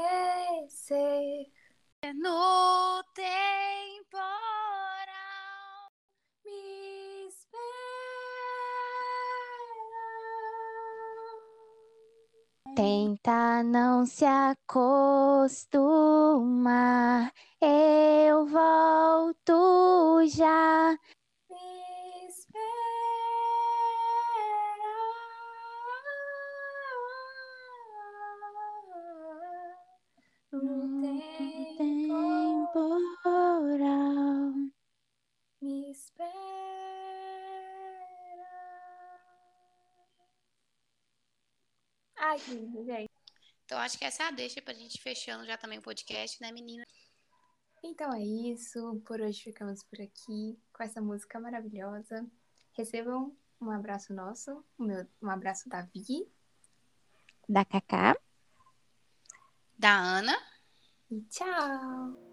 no 2.15 3.03
temporal. 3.15 3.91
Me 6.45 7.27
espera. 7.27 7.61
Tenta 12.75 13.63
não 13.63 14.05
se 14.05 14.25
acostumar. 14.25 14.93
Eu 17.59 18.45
volto 18.45 20.23
já. 20.27 20.95
Acho 43.91 43.97
que 43.97 44.05
essa 44.05 44.23
é 44.23 44.27
a 44.27 44.31
deixa 44.31 44.61
pra 44.61 44.73
gente 44.73 45.01
fechando 45.01 45.45
já 45.45 45.57
também 45.57 45.79
o 45.79 45.81
podcast, 45.81 46.41
né, 46.41 46.49
menina? 46.49 46.85
Então 47.83 48.13
é 48.13 48.23
isso. 48.23 49.01
Por 49.05 49.19
hoje 49.19 49.43
ficamos 49.43 49.83
por 49.83 49.99
aqui 49.99 50.57
com 50.71 50.81
essa 50.81 51.01
música 51.01 51.37
maravilhosa. 51.41 52.25
Recebam 52.71 53.35
um 53.59 53.69
abraço 53.69 54.13
nosso, 54.13 54.63
um, 54.79 54.87
um 55.21 55.29
abraço 55.29 55.67
da 55.67 55.81
Vi, 55.81 56.25
da 57.49 57.65
Cacá, 57.65 58.15
da 59.77 59.93
Ana 59.93 60.37
e 61.11 61.21
tchau! 61.23 62.30